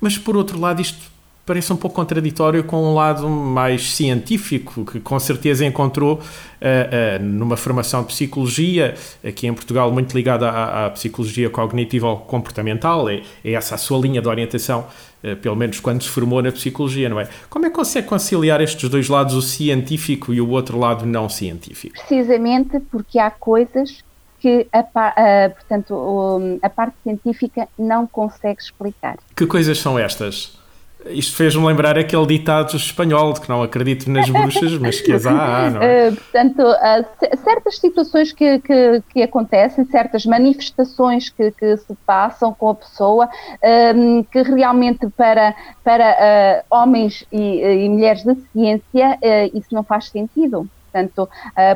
mas, 0.00 0.18
por 0.18 0.36
outro 0.36 0.58
lado, 0.58 0.80
isto 0.80 0.98
parece 1.46 1.72
um 1.72 1.76
pouco 1.76 1.96
contraditório 1.96 2.64
com 2.64 2.82
um 2.82 2.94
lado 2.94 3.28
mais 3.28 3.94
científico, 3.94 4.84
que 4.84 5.00
com 5.00 5.18
certeza 5.18 5.64
encontrou 5.64 6.14
uh, 6.14 6.18
uh, 6.18 7.22
numa 7.22 7.56
formação 7.56 8.02
de 8.02 8.08
psicologia, 8.08 8.94
aqui 9.26 9.46
em 9.46 9.52
Portugal 9.52 9.90
muito 9.92 10.14
ligada 10.14 10.48
à, 10.48 10.86
à 10.86 10.90
psicologia 10.90 11.50
cognitivo-comportamental, 11.50 13.08
é, 13.08 13.22
é, 13.44 13.52
essa 13.52 13.74
a 13.74 13.78
sua 13.78 13.98
linha 13.98 14.22
de 14.22 14.28
orientação, 14.28 14.86
uh, 15.22 15.36
pelo 15.36 15.56
menos 15.56 15.80
quando 15.80 16.02
se 16.02 16.08
formou 16.08 16.42
na 16.42 16.50
psicologia, 16.50 17.08
não 17.08 17.20
é? 17.20 17.28
Como 17.50 17.66
é 17.66 17.70
que 17.70 17.76
consegue 17.76 18.06
conciliar 18.06 18.60
estes 18.60 18.88
dois 18.88 19.08
lados, 19.08 19.34
o 19.34 19.42
científico 19.42 20.32
e 20.32 20.40
o 20.40 20.48
outro 20.48 20.78
lado 20.78 21.04
não 21.04 21.28
científico? 21.28 21.94
Precisamente 21.94 22.80
porque 22.90 23.18
há 23.18 23.30
coisas 23.30 24.02
que 24.40 24.66
a, 24.72 24.80
a, 24.80 25.50
portanto, 25.50 26.58
a 26.62 26.68
parte 26.68 26.94
científica 27.02 27.66
não 27.78 28.06
consegue 28.06 28.60
explicar. 28.60 29.16
Que 29.34 29.46
coisas 29.46 29.78
são 29.78 29.98
estas? 29.98 30.63
Isto 31.06 31.36
fez-me 31.36 31.64
lembrar 31.64 31.98
aquele 31.98 32.26
ditado 32.26 32.76
espanhol 32.76 33.32
de 33.34 33.40
que 33.40 33.48
não 33.48 33.62
acredito 33.62 34.10
nas 34.10 34.28
bruxas, 34.28 34.76
mas 34.78 35.00
que 35.00 35.12
as 35.12 35.26
há, 35.26 35.68
não 35.70 35.82
é? 35.82 36.08
Uh, 36.08 36.14
portanto, 36.14 36.62
uh, 36.62 37.36
certas 37.44 37.78
situações 37.78 38.32
que, 38.32 38.58
que, 38.60 39.02
que, 39.12 39.22
acontecem, 39.22 39.84
certas 39.86 40.24
manifestações 40.24 41.28
que, 41.28 41.50
que, 41.52 41.76
se 41.76 41.94
passam 42.06 42.54
com 42.54 42.70
a 42.70 42.74
pessoa, 42.74 43.26
uh, 43.26 44.24
que 44.30 44.42
realmente 44.42 45.08
para, 45.10 45.54
para 45.82 46.64
homens 46.70 47.24
e, 47.30 47.60
e, 47.60 47.88
mulheres 47.88 48.24
da 48.24 48.34
ciência 48.52 49.18
isso 49.52 49.68
não 49.72 49.84
faz 49.84 50.08
sentido. 50.08 50.68
Portanto, 50.90 51.28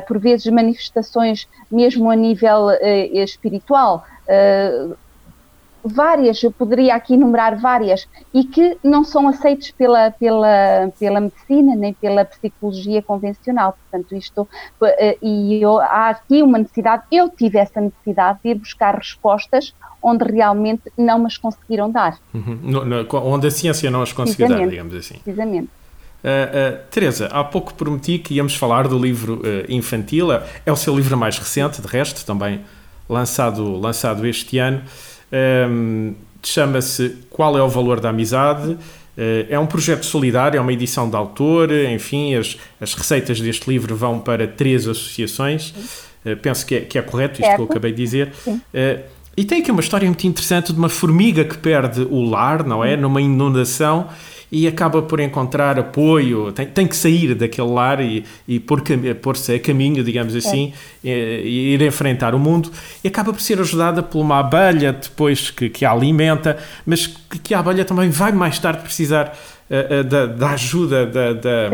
por 0.07 0.17
vezes 0.17 0.45
manifestações 0.47 1.47
mesmo 1.69 2.09
a 2.09 2.15
nível 2.15 2.69
espiritual, 3.13 4.05
várias, 5.83 6.41
eu 6.43 6.51
poderia 6.51 6.95
aqui 6.95 7.13
enumerar 7.13 7.59
várias, 7.59 8.07
e 8.33 8.43
que 8.43 8.77
não 8.83 9.03
são 9.03 9.27
aceitos 9.27 9.71
pela, 9.71 10.11
pela, 10.11 10.91
pela 10.99 11.21
medicina 11.21 11.75
nem 11.75 11.93
pela 11.93 12.25
psicologia 12.25 13.01
convencional. 13.01 13.77
Portanto, 13.89 14.15
isto, 14.15 14.47
eh, 14.83 15.17
e 15.21 15.61
eu, 15.61 15.79
há 15.79 16.09
aqui 16.09 16.41
uma 16.41 16.57
necessidade, 16.57 17.03
eu 17.11 17.29
tive 17.29 17.57
essa 17.57 17.79
necessidade 17.81 18.39
de 18.43 18.49
ir 18.51 18.55
buscar 18.55 18.95
respostas 18.95 19.73
onde 20.01 20.23
realmente 20.23 20.83
não 20.97 21.25
as 21.25 21.37
conseguiram 21.37 21.91
dar. 21.91 22.17
Uhum. 22.33 22.59
No, 22.61 22.85
no, 22.85 23.07
onde 23.25 23.47
a 23.47 23.51
ciência 23.51 23.91
não 23.91 24.01
as 24.01 24.13
conseguiu 24.13 24.47
dar, 24.47 24.67
digamos 24.67 24.95
assim. 24.95 25.15
Precisamente. 25.15 25.69
Uh, 26.21 26.27
uh, 26.27 26.79
Teresa, 26.91 27.27
há 27.27 27.43
pouco 27.45 27.73
prometi 27.73 28.19
que 28.19 28.33
íamos 28.33 28.53
falar 28.55 28.87
do 28.87 28.99
livro 28.99 29.35
uh, 29.35 29.71
infantil, 29.71 30.27
é 30.65 30.71
o 30.71 30.75
seu 30.75 30.93
livro 30.95 31.17
mais 31.17 31.37
recente, 31.37 31.81
de 31.81 31.87
resto, 31.87 32.25
também 32.25 32.61
lançado, 33.07 33.79
lançado 33.79 34.25
este 34.27 34.57
ano. 34.57 34.83
Um, 35.31 36.13
Chama-se 36.41 37.17
Qual 37.29 37.57
é 37.57 37.61
o 37.61 37.67
Valor 37.67 37.99
da 37.99 38.09
Amizade? 38.09 38.71
Uh, 38.71 39.45
é 39.49 39.59
um 39.59 39.65
projeto 39.65 40.05
solidário, 40.05 40.57
é 40.57 40.61
uma 40.61 40.71
edição 40.71 41.09
de 41.09 41.15
autor, 41.15 41.69
enfim, 41.71 42.35
as, 42.35 42.57
as 42.79 42.93
receitas 42.93 43.41
deste 43.41 43.69
livro 43.69 43.93
vão 43.95 44.19
para 44.19 44.47
três 44.47 44.87
associações. 44.87 45.71
Uh, 46.25 46.37
penso 46.41 46.65
que 46.65 46.75
é, 46.75 46.81
que 46.81 46.97
é 46.97 47.01
correto 47.01 47.41
isto 47.41 47.55
que 47.55 47.61
eu 47.61 47.65
acabei 47.65 47.91
de 47.91 47.97
dizer. 47.97 48.31
Uh, 48.47 49.03
e 49.35 49.45
tem 49.45 49.61
aqui 49.61 49.71
uma 49.71 49.81
história 49.81 50.05
muito 50.05 50.25
interessante 50.25 50.73
de 50.73 50.79
uma 50.79 50.89
formiga 50.89 51.43
que 51.43 51.57
perde 51.57 52.01
o 52.09 52.23
lar, 52.23 52.65
não 52.65 52.83
é? 52.83 52.97
Numa 52.97 53.21
inundação 53.21 54.07
e 54.51 54.67
acaba 54.67 55.01
por 55.01 55.19
encontrar 55.19 55.77
apoio, 55.77 56.51
tem, 56.51 56.65
tem 56.65 56.87
que 56.87 56.95
sair 56.95 57.35
daquele 57.35 57.69
lar 57.69 58.01
e, 58.01 58.25
e 58.47 58.59
pôr-se 58.59 59.53
a 59.53 59.59
caminho, 59.59 60.03
digamos 60.03 60.35
assim, 60.35 60.73
é. 61.03 61.09
e, 61.09 61.47
e, 61.47 61.73
ir 61.73 61.81
enfrentar 61.81 62.33
o 62.33 62.39
mundo, 62.39 62.71
e 63.03 63.07
acaba 63.07 63.31
por 63.31 63.41
ser 63.41 63.59
ajudada 63.59 64.01
por 64.01 64.19
uma 64.19 64.39
abelha 64.39 64.93
depois 64.93 65.51
que, 65.51 65.69
que 65.69 65.85
a 65.85 65.91
alimenta, 65.91 66.57
mas 66.85 67.05
que, 67.05 67.39
que 67.39 67.53
a 67.53 67.59
abelha 67.59 67.85
também 67.85 68.09
vai 68.09 68.31
mais 68.31 68.57
tarde 68.57 68.81
precisar 68.81 69.37
uh, 69.69 69.99
uh, 69.99 70.03
da, 70.03 70.25
da, 70.25 70.49
ajuda 70.51 71.05
da, 71.05 71.33
da. 71.33 71.69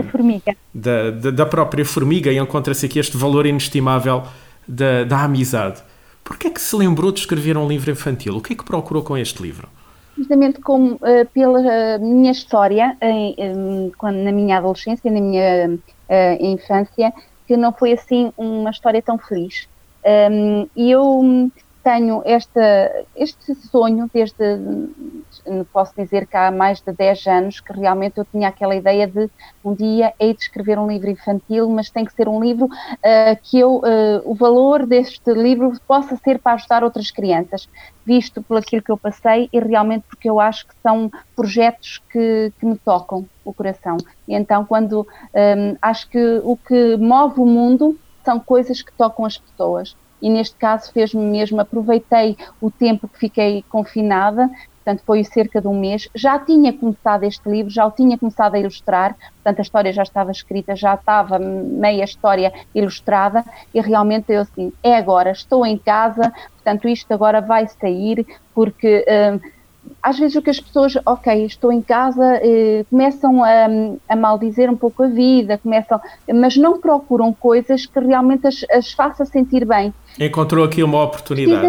Da, 0.73 1.11
da, 1.11 1.31
da, 1.31 1.45
própria 1.45 1.85
formiga 1.85 2.29
e 2.29 2.37
encontra-se 2.37 2.85
aqui 2.85 2.99
este 2.99 3.15
valor 3.15 3.45
inestimável 3.45 4.23
da, 4.67 5.05
da 5.05 5.23
amizade. 5.23 5.81
Porquê 6.21 6.47
é 6.47 6.49
que 6.49 6.59
se 6.59 6.75
lembrou 6.75 7.11
de 7.11 7.19
escrever 7.19 7.55
um 7.55 7.67
livro 7.67 7.89
infantil? 7.91 8.35
O 8.35 8.41
que 8.41 8.53
é 8.53 8.55
que 8.55 8.65
procurou 8.65 9.03
com 9.03 9.17
este 9.17 9.41
livro? 9.41 9.69
Justamente 10.17 10.59
como 10.61 10.95
uh, 10.95 11.25
pela 11.33 11.97
minha 11.99 12.31
história 12.31 12.97
em, 13.01 13.35
em, 13.37 13.91
quando, 13.97 14.17
na 14.17 14.31
minha 14.31 14.57
adolescência, 14.57 15.11
na 15.11 15.19
minha 15.19 15.69
uh, 15.75 16.45
infância, 16.45 17.13
que 17.47 17.55
não 17.57 17.71
foi 17.73 17.93
assim 17.93 18.31
uma 18.37 18.69
história 18.69 19.01
tão 19.01 19.17
feliz. 19.17 19.67
Um, 20.05 20.67
e 20.75 20.91
eu 20.91 21.49
tenho 21.85 22.23
este 22.25 23.53
sonho 23.69 24.09
desde, 24.11 24.57
posso 25.71 25.93
dizer 25.95 26.25
que 26.25 26.35
há 26.35 26.49
mais 26.49 26.81
de 26.81 26.91
10 26.91 27.27
anos, 27.27 27.59
que 27.59 27.71
realmente 27.73 28.17
eu 28.17 28.25
tinha 28.25 28.47
aquela 28.47 28.75
ideia 28.75 29.05
de 29.05 29.29
um 29.63 29.75
dia 29.75 30.11
hei 30.19 30.33
de 30.33 30.41
escrever 30.41 30.79
um 30.79 30.87
livro 30.87 31.11
infantil, 31.11 31.69
mas 31.69 31.91
tem 31.91 32.03
que 32.03 32.11
ser 32.13 32.27
um 32.27 32.43
livro 32.43 32.65
uh, 32.65 33.39
que 33.43 33.59
eu, 33.59 33.75
uh, 33.75 34.21
o 34.25 34.33
valor 34.33 34.87
deste 34.87 35.31
livro 35.31 35.73
possa 35.87 36.17
ser 36.17 36.39
para 36.39 36.53
ajudar 36.53 36.83
outras 36.83 37.11
crianças, 37.11 37.69
visto 38.03 38.41
por 38.41 38.57
aquilo 38.57 38.81
que 38.81 38.91
eu 38.91 38.97
passei 38.97 39.47
e 39.53 39.59
realmente 39.59 40.05
porque 40.09 40.27
eu 40.27 40.39
acho 40.39 40.65
que 40.65 40.73
são 40.81 41.11
projetos 41.35 42.01
que, 42.11 42.51
que 42.59 42.65
me 42.65 42.79
tocam 42.79 43.27
o 43.43 43.53
coração. 43.53 43.97
E 44.27 44.33
então, 44.33 44.65
quando 44.65 45.01
um, 45.35 45.77
acho 45.79 46.09
que 46.09 46.41
o 46.43 46.57
que 46.57 46.97
move 46.97 47.39
o 47.39 47.45
mundo 47.45 47.95
são 48.23 48.39
coisas 48.39 48.81
que 48.81 48.91
tocam 48.93 49.23
as 49.23 49.37
pessoas 49.37 49.95
e 50.25 50.29
neste 50.29 50.55
caso 50.55 50.91
fez-me 50.91 51.21
mesmo, 51.21 51.61
aproveitei 51.61 52.35
o 52.59 52.71
tempo 52.71 53.07
que 53.07 53.19
fiquei 53.19 53.63
confinada, 53.69 54.49
portanto 54.83 55.03
foi 55.05 55.23
cerca 55.23 55.61
de 55.61 55.67
um 55.67 55.79
mês, 55.79 56.09
já 56.15 56.39
tinha 56.39 56.73
começado 56.73 57.25
este 57.25 57.47
livro, 57.47 57.69
já 57.69 57.85
o 57.85 57.91
tinha 57.91 58.17
começado 58.17 58.55
a 58.55 58.59
ilustrar, 58.59 59.15
portanto 59.35 59.59
a 59.59 59.61
história 59.61 59.93
já 59.93 60.01
estava 60.01 60.31
escrita, 60.31 60.75
já 60.75 60.95
estava 60.95 61.37
meia 61.37 62.03
história 62.03 62.51
ilustrada 62.73 63.45
e 63.71 63.79
realmente 63.79 64.33
eu 64.33 64.41
assim, 64.41 64.73
é 64.81 64.97
agora, 64.97 65.29
estou 65.29 65.63
em 65.63 65.77
casa, 65.77 66.33
portanto 66.55 66.87
isto 66.87 67.13
agora 67.13 67.39
vai 67.39 67.67
sair 67.67 68.25
porque... 68.51 69.05
Uh, 69.07 69.55
às 70.01 70.17
vezes 70.17 70.35
o 70.35 70.41
que 70.41 70.49
as 70.49 70.59
pessoas, 70.59 70.97
ok, 71.05 71.45
estou 71.45 71.71
em 71.71 71.81
casa, 71.81 72.39
eh, 72.41 72.85
começam 72.89 73.43
a, 73.43 73.67
a 74.09 74.15
maldizer 74.15 74.69
um 74.69 74.75
pouco 74.75 75.03
a 75.03 75.07
vida, 75.07 75.57
começam, 75.57 75.99
mas 76.33 76.57
não 76.57 76.79
procuram 76.79 77.33
coisas 77.33 77.85
que 77.85 77.99
realmente 77.99 78.47
as, 78.47 78.65
as 78.71 78.91
faça 78.91 79.25
sentir 79.25 79.65
bem. 79.65 79.93
Encontrou 80.19 80.63
aqui 80.63 80.81
uma 80.81 81.03
oportunidade. 81.03 81.67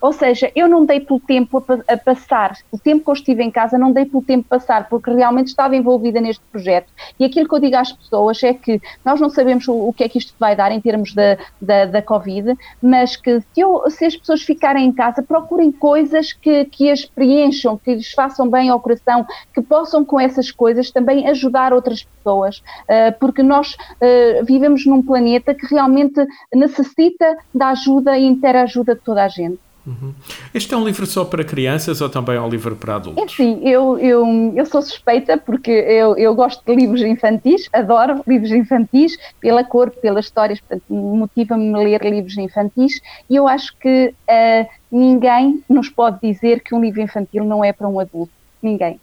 Ou 0.00 0.12
seja, 0.12 0.52
eu 0.54 0.68
não 0.68 0.84
dei 0.84 1.00
pelo 1.00 1.18
tempo 1.18 1.64
a, 1.66 1.94
a, 1.94 1.96
passar. 1.96 2.56
O 2.70 2.78
tempo 2.78 3.04
que 3.04 3.10
eu 3.10 3.14
estive 3.14 3.42
em 3.42 3.50
casa 3.50 3.78
não 3.78 3.92
dei 3.92 4.04
pelo 4.04 4.22
tempo 4.22 4.46
a 4.50 4.58
passar, 4.58 4.88
porque 4.88 5.10
realmente 5.10 5.48
estava 5.48 5.74
envolvida 5.74 6.20
neste 6.20 6.42
projeto. 6.52 6.92
E 7.18 7.24
aquilo 7.24 7.48
que 7.48 7.54
eu 7.54 7.60
digo 7.60 7.76
às 7.76 7.90
pessoas 7.90 8.42
é 8.42 8.52
que 8.52 8.80
nós 9.04 9.20
não 9.20 9.30
sabemos 9.30 9.66
o, 9.68 9.88
o 9.88 9.92
que 9.92 10.04
é 10.04 10.08
que 10.08 10.18
isto 10.18 10.34
vai 10.38 10.54
dar 10.54 10.70
em 10.70 10.80
termos 10.80 11.14
da, 11.14 11.38
da, 11.60 11.86
da 11.86 12.02
Covid, 12.02 12.54
mas 12.82 13.16
que 13.16 13.40
se, 13.40 13.60
eu, 13.60 13.82
se, 13.88 14.04
as 14.04 14.16
pessoas 14.16 14.42
ficarem 14.42 14.86
em 14.86 14.92
casa, 14.92 15.22
procurem 15.22 15.72
coisas 15.72 16.32
que, 16.32 16.66
que 16.66 16.90
as 16.90 17.06
preencham, 17.06 17.78
que 17.78 17.94
lhes 17.94 18.12
façam 18.12 18.50
bem 18.50 18.68
ao 18.68 18.80
coração, 18.80 19.26
que 19.54 19.62
possam 19.62 20.04
com 20.04 20.20
essas 20.20 20.50
coisas 20.50 20.90
também 20.90 21.26
ajudar 21.28 21.72
outras 21.72 22.02
pessoas, 22.02 22.58
uh, 22.58 23.18
porque 23.18 23.42
nós 23.42 23.74
uh, 23.74 24.44
vivemos 24.44 24.84
num 24.84 25.02
planeta 25.02 25.54
que 25.54 25.66
realmente 25.66 26.22
necessita 26.52 27.36
da 27.54 27.68
ajuda 27.68 27.77
e 27.86 28.24
interajuda 28.24 28.94
de 28.94 29.00
toda 29.00 29.24
a 29.24 29.28
gente. 29.28 29.58
Uhum. 29.88 30.12
Este 30.52 30.74
é 30.74 30.76
um 30.76 30.84
livro 30.84 31.06
só 31.06 31.24
para 31.24 31.42
crianças 31.42 32.02
ou 32.02 32.10
também 32.10 32.36
é 32.36 32.40
um 32.40 32.48
livro 32.48 32.76
para 32.76 32.96
adultos? 32.96 33.24
É 33.24 33.28
sim, 33.28 33.60
eu, 33.66 33.98
eu, 33.98 34.52
eu 34.54 34.66
sou 34.66 34.82
suspeita 34.82 35.38
porque 35.38 35.70
eu, 35.70 36.14
eu 36.18 36.34
gosto 36.34 36.62
de 36.64 36.74
livros 36.74 37.00
infantis, 37.00 37.70
adoro 37.72 38.22
livros 38.26 38.52
infantis, 38.52 39.16
pela 39.40 39.64
cor, 39.64 39.90
pelas 39.90 40.26
histórias, 40.26 40.60
motiva-me 40.90 41.74
a 41.74 41.78
ler 41.78 42.04
livros 42.04 42.36
infantis 42.36 43.00
e 43.30 43.36
eu 43.36 43.48
acho 43.48 43.74
que 43.78 44.12
uh, 44.28 44.68
ninguém 44.92 45.64
nos 45.68 45.88
pode 45.88 46.18
dizer 46.20 46.60
que 46.60 46.74
um 46.74 46.82
livro 46.82 47.00
infantil 47.00 47.44
não 47.44 47.64
é 47.64 47.72
para 47.72 47.88
um 47.88 47.98
adulto. 47.98 48.32
Ninguém. 48.60 49.00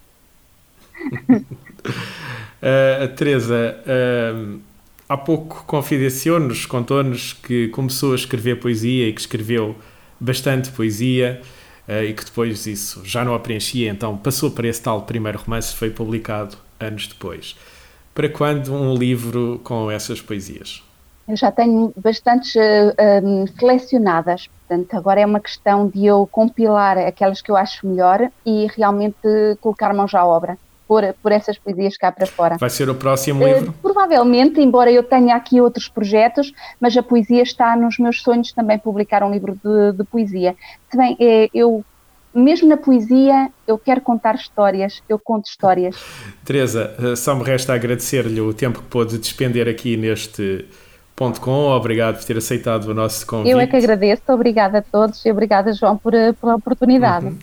uh, 1.10 3.08
Teresa, 3.16 3.76
uh, 3.82 4.60
há 5.08 5.16
pouco 5.16 5.64
confidenciou-nos, 5.66 6.66
contou-nos 6.66 7.32
que 7.32 7.68
começou 7.68 8.12
a 8.12 8.16
escrever 8.16 8.60
poesia 8.60 9.08
e 9.08 9.12
que 9.12 9.20
escreveu 9.20 9.76
bastante 10.18 10.70
poesia 10.70 11.40
uh, 11.88 12.02
e 12.02 12.12
que 12.12 12.24
depois 12.24 12.66
isso 12.66 13.02
já 13.04 13.24
não 13.24 13.34
a 13.34 13.40
preenchia, 13.40 13.90
então 13.90 14.16
passou 14.16 14.50
para 14.50 14.66
esse 14.66 14.82
tal 14.82 15.02
primeiro 15.02 15.38
romance 15.38 15.72
que 15.72 15.78
foi 15.78 15.90
publicado 15.90 16.56
anos 16.80 17.06
depois. 17.06 17.56
Para 18.14 18.28
quando 18.28 18.72
um 18.72 18.94
livro 18.94 19.60
com 19.62 19.90
essas 19.90 20.20
poesias? 20.20 20.82
Eu 21.28 21.36
já 21.36 21.50
tenho 21.50 21.92
bastantes 21.96 22.54
uh, 22.54 23.22
um, 23.22 23.46
selecionadas, 23.46 24.48
portanto, 24.48 24.94
agora 24.94 25.20
é 25.20 25.26
uma 25.26 25.40
questão 25.40 25.88
de 25.88 26.06
eu 26.06 26.26
compilar 26.30 26.96
aquelas 26.98 27.42
que 27.42 27.50
eu 27.50 27.56
acho 27.56 27.86
melhor 27.86 28.30
e 28.44 28.68
realmente 28.76 29.18
colocar 29.60 29.92
mãos 29.92 30.14
à 30.14 30.24
obra 30.24 30.56
por, 30.86 31.02
por 31.22 31.32
essas 31.32 31.58
poesias 31.58 31.96
cá 31.96 32.12
para 32.12 32.26
fora. 32.26 32.56
Vai 32.58 32.70
ser 32.70 32.88
o 32.88 32.94
próximo 32.94 33.44
uh, 33.44 33.48
livro? 33.48 33.74
Provavelmente, 33.82 34.60
embora 34.60 34.90
eu 34.90 35.02
tenha 35.02 35.34
aqui 35.34 35.60
outros 35.60 35.88
projetos, 35.88 36.52
mas 36.80 36.96
a 36.96 37.02
poesia 37.02 37.42
está 37.42 37.76
nos 37.76 37.98
meus 37.98 38.22
sonhos 38.22 38.52
também 38.52 38.78
publicar 38.78 39.22
um 39.22 39.30
livro 39.30 39.58
de, 39.62 39.96
de 39.96 40.04
poesia. 40.04 40.54
Se 40.90 40.96
bem, 40.96 41.16
é, 41.20 41.48
eu 41.52 41.84
mesmo 42.36 42.68
na 42.68 42.76
poesia, 42.76 43.50
eu 43.66 43.78
quero 43.78 44.00
contar 44.02 44.34
histórias, 44.34 45.02
eu 45.08 45.18
conto 45.18 45.46
histórias. 45.46 45.96
Teresa, 46.44 46.94
eh, 46.98 47.16
só 47.16 47.34
me 47.34 47.42
resta 47.42 47.72
agradecer-lhe 47.72 48.40
o 48.40 48.52
tempo 48.52 48.80
que 48.82 48.88
pôde 48.88 49.16
despender 49.16 49.66
aqui 49.66 49.96
neste 49.96 50.66
ponto 51.16 51.40
com. 51.40 51.70
Obrigado 51.70 52.18
por 52.18 52.24
ter 52.24 52.36
aceitado 52.36 52.84
o 52.84 52.94
nosso 52.94 53.26
convite. 53.26 53.50
Eu 53.50 53.58
é 53.58 53.66
que 53.66 53.74
agradeço, 53.74 54.22
obrigada 54.28 54.78
a 54.78 54.82
todos 54.82 55.24
e 55.24 55.30
obrigada, 55.30 55.72
João, 55.72 55.96
por, 55.96 56.12
eh, 56.12 56.34
pela 56.34 56.56
oportunidade. 56.56 57.26
Uhum. 57.26 57.38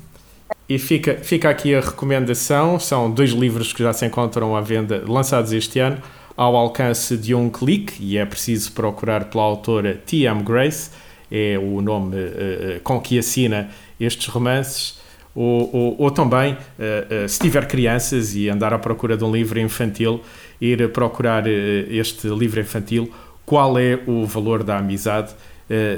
E 0.74 0.80
fica, 0.80 1.14
fica 1.22 1.52
aqui 1.52 1.76
a 1.76 1.80
recomendação: 1.80 2.80
são 2.80 3.12
dois 3.12 3.30
livros 3.30 3.72
que 3.72 3.84
já 3.84 3.94
se 3.94 4.08
encontram 4.08 4.56
à 4.56 4.62
venda, 4.62 5.04
lançados 5.08 5.54
este 5.54 5.78
ano, 5.78 6.00
ao 6.36 6.56
alcance 6.56 7.16
de 7.16 7.36
um 7.36 7.48
clique, 7.48 8.04
e 8.04 8.18
é 8.18 8.26
preciso 8.26 8.72
procurar 8.72 9.26
pela 9.26 9.44
autora 9.44 10.02
T.M. 10.04 10.42
Grace, 10.42 10.90
é 11.32 11.60
o 11.60 11.80
nome 11.80 12.16
uh, 12.16 12.80
com 12.84 13.00
que 13.00 13.20
assina 13.20 13.70
estes 14.00 14.26
romances. 14.26 15.00
Ou, 15.36 15.70
ou, 15.72 15.96
ou 16.00 16.10
também, 16.10 16.54
uh, 16.54 17.26
uh, 17.26 17.30
se 17.30 17.40
tiver 17.40 17.68
crianças 17.68 18.36
e 18.36 18.50
andar 18.50 18.74
à 18.74 18.80
procura 18.80 19.16
de 19.16 19.24
um 19.24 19.32
livro 19.32 19.60
infantil, 19.60 20.22
ir 20.60 20.92
procurar 20.92 21.44
este 21.46 22.28
livro 22.30 22.60
infantil, 22.60 23.14
Qual 23.46 23.78
é 23.78 24.00
o 24.08 24.26
Valor 24.26 24.64
da 24.64 24.80
Amizade, 24.80 25.36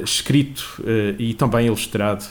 escrito 0.03 0.83
e 1.19 1.33
também 1.33 1.67
ilustrado 1.67 2.25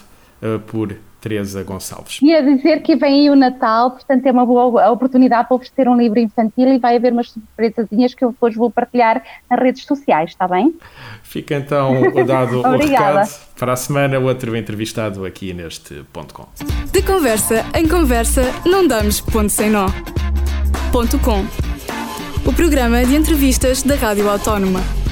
por 0.66 0.94
Teresa 1.24 1.62
Gonçalves. 1.62 2.18
E 2.22 2.34
a 2.34 2.42
dizer 2.42 2.82
que 2.82 2.94
vem 2.94 3.22
aí 3.22 3.30
o 3.30 3.34
Natal, 3.34 3.92
portanto 3.92 4.26
é 4.26 4.30
uma 4.30 4.44
boa 4.44 4.90
oportunidade 4.90 5.48
para 5.48 5.56
oferecer 5.56 5.88
um 5.88 5.96
livro 5.96 6.18
infantil 6.18 6.68
e 6.68 6.78
vai 6.78 6.96
haver 6.96 7.14
umas 7.14 7.30
surpresazinhas 7.30 8.14
que 8.14 8.22
eu 8.22 8.30
depois 8.30 8.54
vou 8.54 8.70
partilhar 8.70 9.24
nas 9.50 9.58
redes 9.58 9.86
sociais, 9.86 10.32
está 10.32 10.46
bem? 10.46 10.74
Fica 11.22 11.54
então 11.54 11.94
dado 12.26 12.60
o 12.68 12.76
recado. 12.76 13.26
Para 13.58 13.72
a 13.72 13.76
semana, 13.76 14.18
outro 14.18 14.54
entrevistado 14.54 15.24
aqui 15.24 15.54
neste 15.54 16.04
Ponto 16.12 16.34
Com. 16.34 16.46
De 16.92 17.00
conversa 17.00 17.64
em 17.74 17.88
conversa, 17.88 18.42
não 18.66 18.86
damos 18.86 19.22
ponto 19.22 19.48
sem 19.48 19.70
nó. 19.70 19.86
Ponto 20.92 21.18
Com. 21.20 21.42
O 22.46 22.52
programa 22.52 23.02
de 23.02 23.16
entrevistas 23.16 23.82
da 23.82 23.94
Rádio 23.94 24.28
Autónoma. 24.28 25.03